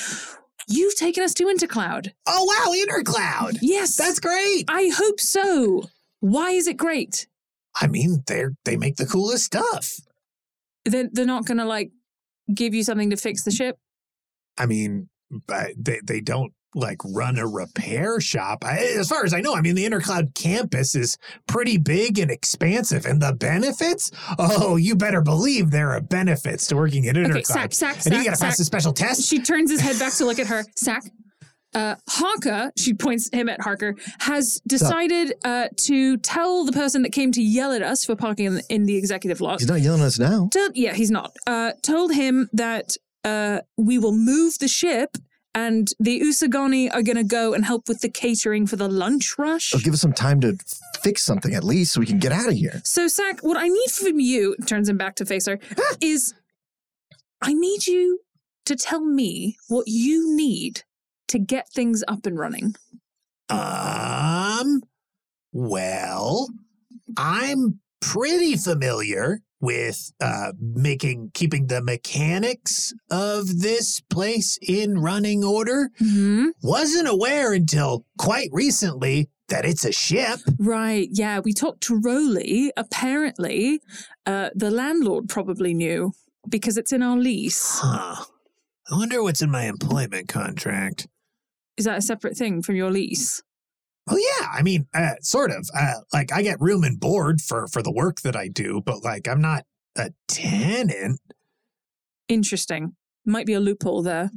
[0.68, 2.12] You've taken us to Intercloud.
[2.26, 3.60] Oh wow, Intercloud.
[3.62, 3.96] Yes.
[3.96, 4.66] That's great.
[4.68, 5.84] I hope so.
[6.20, 7.28] Why is it great?
[7.80, 9.96] I mean, they're they make the coolest stuff.
[10.86, 11.92] They're, they're not going to like
[12.54, 13.78] give you something to fix the ship.
[14.58, 18.64] I mean, but they they don't like run a repair shop.
[18.64, 21.18] I, as far as I know, I mean the Intercloud campus is
[21.48, 24.12] pretty big and expansive, and the benefits.
[24.40, 27.30] Oh, you better believe there are benefits to working at Intercloud.
[27.32, 28.62] Okay, Saach, Saach, and you got to pass Saach.
[28.62, 29.28] a special test.
[29.28, 30.64] She turns his head back to look at her.
[30.76, 31.10] Saach.
[31.74, 37.12] Uh, Harker, she points him at Harker, has decided uh, to tell the person that
[37.12, 39.60] came to yell at us for parking in, in the executive lot.
[39.60, 40.48] He's not yelling at us now.
[40.52, 41.36] Told, yeah, he's not.
[41.46, 45.18] Uh, told him that uh, we will move the ship
[45.58, 49.40] and the Usagani are going to go and help with the catering for the lunch
[49.40, 49.74] rush.
[49.74, 50.56] Or give us some time to
[51.02, 52.80] fix something at least so we can get out of here.
[52.84, 55.60] So, Saach, what I need from you, turns him back to Facer,
[56.00, 56.36] is
[57.42, 58.20] I need you
[58.66, 60.84] to tell me what you need
[61.30, 62.76] to get things up and running.
[63.50, 64.84] Um,
[65.52, 66.50] well,
[67.18, 75.90] I'm pretty familiar with uh making keeping the mechanics of this place in running order.
[76.02, 76.48] Mm-hmm.
[76.62, 80.40] Wasn't aware until quite recently that it's a ship.
[80.60, 81.08] Right.
[81.12, 81.40] Yeah.
[81.40, 82.72] We talked to Rolly.
[82.76, 83.80] Apparently,
[84.26, 86.12] uh, the landlord probably knew
[86.48, 87.80] because it's in our lease.
[87.82, 88.26] Huh.
[88.90, 91.08] I wonder what's in my employment contract.
[91.78, 93.44] Is that a separate thing from your lease?
[94.10, 95.68] Oh yeah, I mean, uh, sort of.
[95.78, 99.04] Uh, like I get room and board for for the work that I do, but
[99.04, 99.64] like I'm not
[99.98, 101.20] a tenant.
[102.28, 102.96] Interesting.
[103.26, 104.32] Might be a loophole there.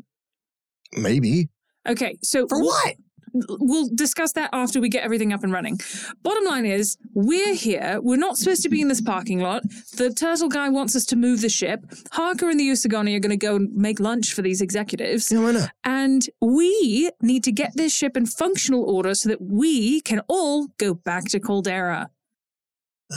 [0.96, 1.48] Maybe.
[1.88, 2.96] Okay, so For what?
[3.32, 5.78] We'll discuss that after we get everything up and running.
[6.22, 7.98] Bottom line is, we're here.
[8.02, 9.62] We're not supposed to be in this parking lot.
[9.96, 11.84] The turtle guy wants us to move the ship.
[12.12, 15.30] Harker and the Usagani are going to go and make lunch for these executives.
[15.30, 15.70] Yeah, why not?
[15.84, 20.68] And we need to get this ship in functional order so that we can all
[20.78, 22.10] go back to Caldera.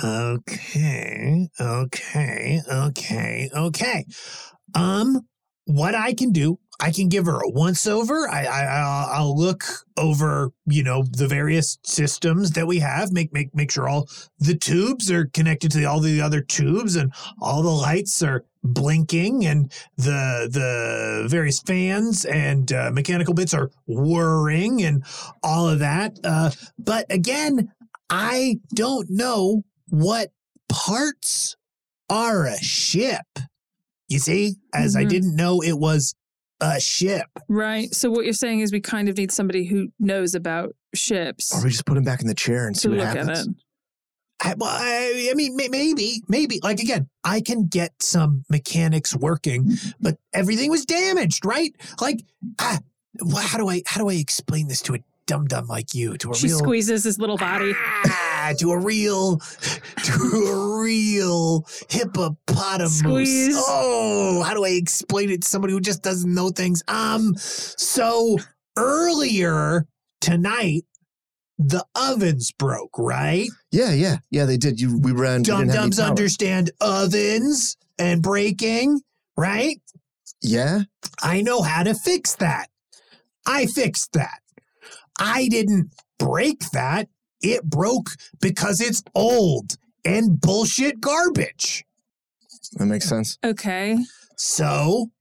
[0.03, 4.05] Okay, okay, okay, okay.
[4.73, 5.21] Um,
[5.65, 8.27] what I can do, I can give her a once over.
[8.29, 9.63] I, I I'll, look
[9.97, 13.11] over, you know, the various systems that we have.
[13.11, 14.09] Make make make sure all
[14.39, 19.45] the tubes are connected to all the other tubes, and all the lights are blinking,
[19.45, 25.03] and the the various fans and uh, mechanical bits are whirring, and
[25.43, 26.19] all of that.
[26.23, 27.71] Uh, but again,
[28.09, 30.31] I don't know what
[30.69, 31.55] parts
[32.09, 33.25] are a ship.
[34.09, 35.09] You see, as I Mhm.
[35.09, 36.13] didn't know it was
[36.63, 37.27] a ship.
[37.49, 37.93] Right.
[37.93, 41.63] So what you're saying is we kind of need somebody who knows about ships Or
[41.63, 43.49] we just put him back in the chair and see what happens.
[44.41, 46.59] I, well, I, I mean, may- maybe, maybe.
[46.63, 51.73] Like again, I can get some mechanics working, but everything was damaged, right?
[52.01, 52.23] Like,
[52.59, 52.79] ah,
[53.39, 56.17] how do I how do I explain this to a dum dum like you?
[56.17, 57.73] To a She real squeezes his little body.
[57.75, 59.37] Ah, to a real,
[60.03, 62.99] to a real hippopotamus.
[62.99, 63.55] Squeeze.
[63.57, 66.83] Oh, how do I explain it to somebody who just doesn't know things?
[66.87, 68.37] Um, so
[68.77, 69.87] earlier
[70.21, 70.83] tonight,
[71.57, 73.47] the ovens broke, right?
[73.71, 74.45] Yeah, yeah, yeah.
[74.45, 74.79] They did.
[74.79, 75.43] You, we ran.
[75.43, 79.01] Dum didn't have any dums understand ovens and breaking,
[79.37, 79.79] right?
[80.41, 80.81] Yeah.
[81.21, 82.67] I know how to fix that.
[83.45, 84.39] I fixed that.
[85.19, 87.07] I didn't break that.
[87.41, 88.09] It broke
[88.41, 91.83] because it's old and bullshit garbage.
[92.73, 93.37] That makes sense.
[93.43, 93.97] Okay.
[94.37, 95.11] So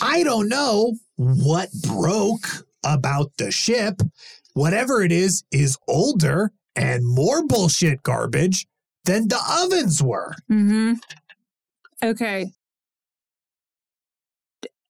[0.00, 2.46] I don't know what broke
[2.84, 4.00] about the ship.
[4.54, 8.66] Whatever it is, is older and more bullshit garbage
[9.04, 10.34] than the ovens were.
[10.50, 10.94] Mm-hmm.
[12.02, 12.52] Okay.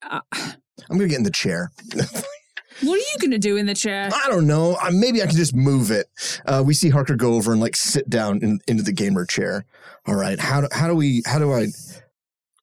[0.03, 1.71] Uh, I'm gonna get in the chair.
[2.83, 4.11] what are you going to do in the chair?
[4.13, 4.77] I don't know.
[4.83, 6.09] Uh, maybe I can just move it.
[6.47, 9.65] Uh, we see Harker go over and like sit down in, into the gamer chair.
[10.07, 10.39] All right.
[10.39, 11.23] How do, how do we?
[11.27, 11.69] How do I?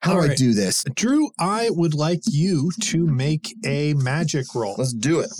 [0.01, 0.83] How do All I do this?
[0.95, 4.75] Drew, I would like you to make a magic roll.
[4.77, 5.31] Let's do it.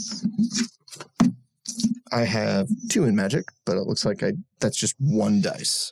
[2.12, 5.92] I have two in magic, but it looks like I that's just one dice.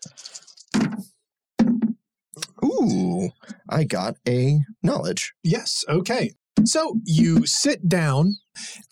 [2.63, 3.29] Ooh,
[3.69, 5.33] I got a knowledge.
[5.43, 5.83] Yes.
[5.87, 6.33] Okay.
[6.65, 8.35] So you sit down,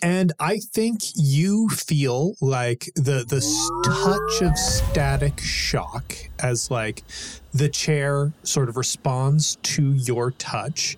[0.02, 3.42] and I think you feel like the the
[3.84, 7.04] touch of static shock as like
[7.54, 10.98] the chair sort of responds to your touch.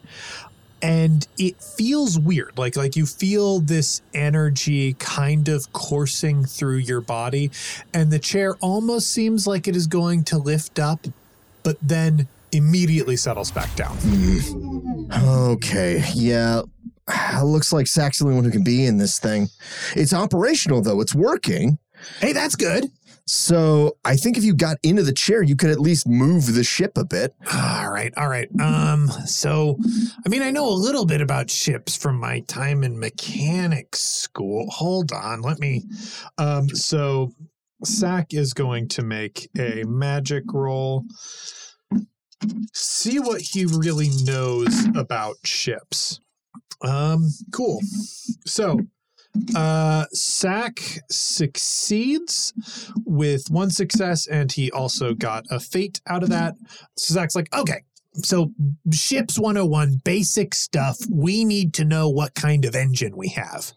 [0.82, 2.58] And it feels weird.
[2.58, 7.52] Like like you feel this energy kind of coursing through your body,
[7.94, 11.06] and the chair almost seems like it is going to lift up,
[11.64, 13.98] but then immediately settles back down.
[15.12, 16.62] Okay, yeah.
[17.44, 19.48] Looks like Saach's the only one who can be in this thing.
[19.96, 21.80] It's operational though, it's working.
[22.20, 22.86] Hey, that's good.
[23.32, 26.64] So I think if you got into the chair, you could at least move the
[26.64, 27.36] ship a bit.
[27.54, 28.50] All right, all right.
[28.60, 29.78] Um, so
[30.26, 34.68] I mean, I know a little bit about ships from my time in mechanics school.
[34.72, 35.84] Hold on, let me.
[36.40, 37.32] Um, so
[37.86, 41.06] Saach is going to make a magic roll.
[42.74, 46.20] See what he really knows about ships.
[46.82, 47.82] Um, cool.
[48.46, 48.80] So
[49.56, 52.54] uh Saach succeeds
[53.06, 56.56] with one success, and he also got a fate out of that.
[56.98, 57.84] So Saach's like, okay.
[58.16, 58.52] So
[58.92, 60.98] ships 101, basic stuff.
[61.12, 63.72] We need to know what kind of engine we have.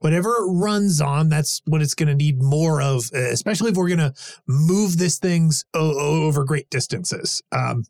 [0.00, 3.88] Whatever it runs on, that's what it's going to need more of, especially if we're
[3.88, 4.14] going to
[4.46, 7.42] move this things over great distances.
[7.52, 7.84] Um,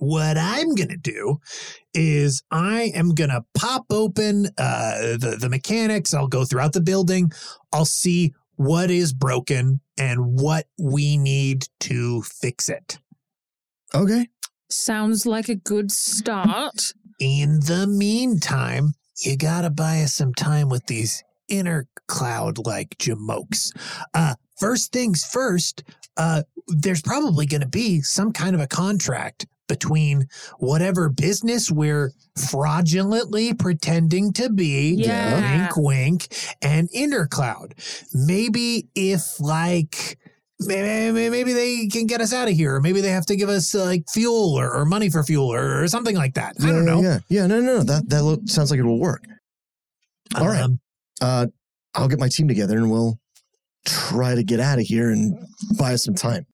[0.00, 1.40] what I'm going to do
[1.94, 6.14] is I am going to pop open uh, the, the mechanics.
[6.14, 7.32] I'll go throughout the building.
[7.72, 12.98] I'll see what is broken and what we need to fix it.
[13.94, 14.28] Okay.
[14.68, 16.92] Sounds like a good start.
[17.20, 18.94] In the meantime,
[19.24, 23.72] you gotta buy us some time with these inner cloud like jamokes.
[24.12, 25.82] Uh, first things first,
[26.16, 30.26] uh, there's probably gonna be some kind of a contract between
[30.58, 32.12] whatever business we're
[32.50, 35.68] fraudulently pretending to be, Yeah.
[35.70, 36.28] wink wink,
[36.62, 37.72] and intercloud.
[38.12, 40.18] Maybe if like
[40.60, 43.48] maybe, maybe they can get us out of here, or maybe they have to give
[43.48, 46.56] us uh, like fuel or, or money for fuel or, or something like that.
[46.60, 47.00] I don't know.
[47.00, 47.82] Yeah, yeah, no, no, no.
[47.84, 49.22] That that lo- sounds like it will work.
[50.36, 50.62] All right.
[50.62, 50.80] Um,
[51.20, 51.46] Uh,
[51.94, 53.18] I'll get my team together and we'll
[53.86, 55.38] try to get out of here and
[55.78, 56.46] buy us some time.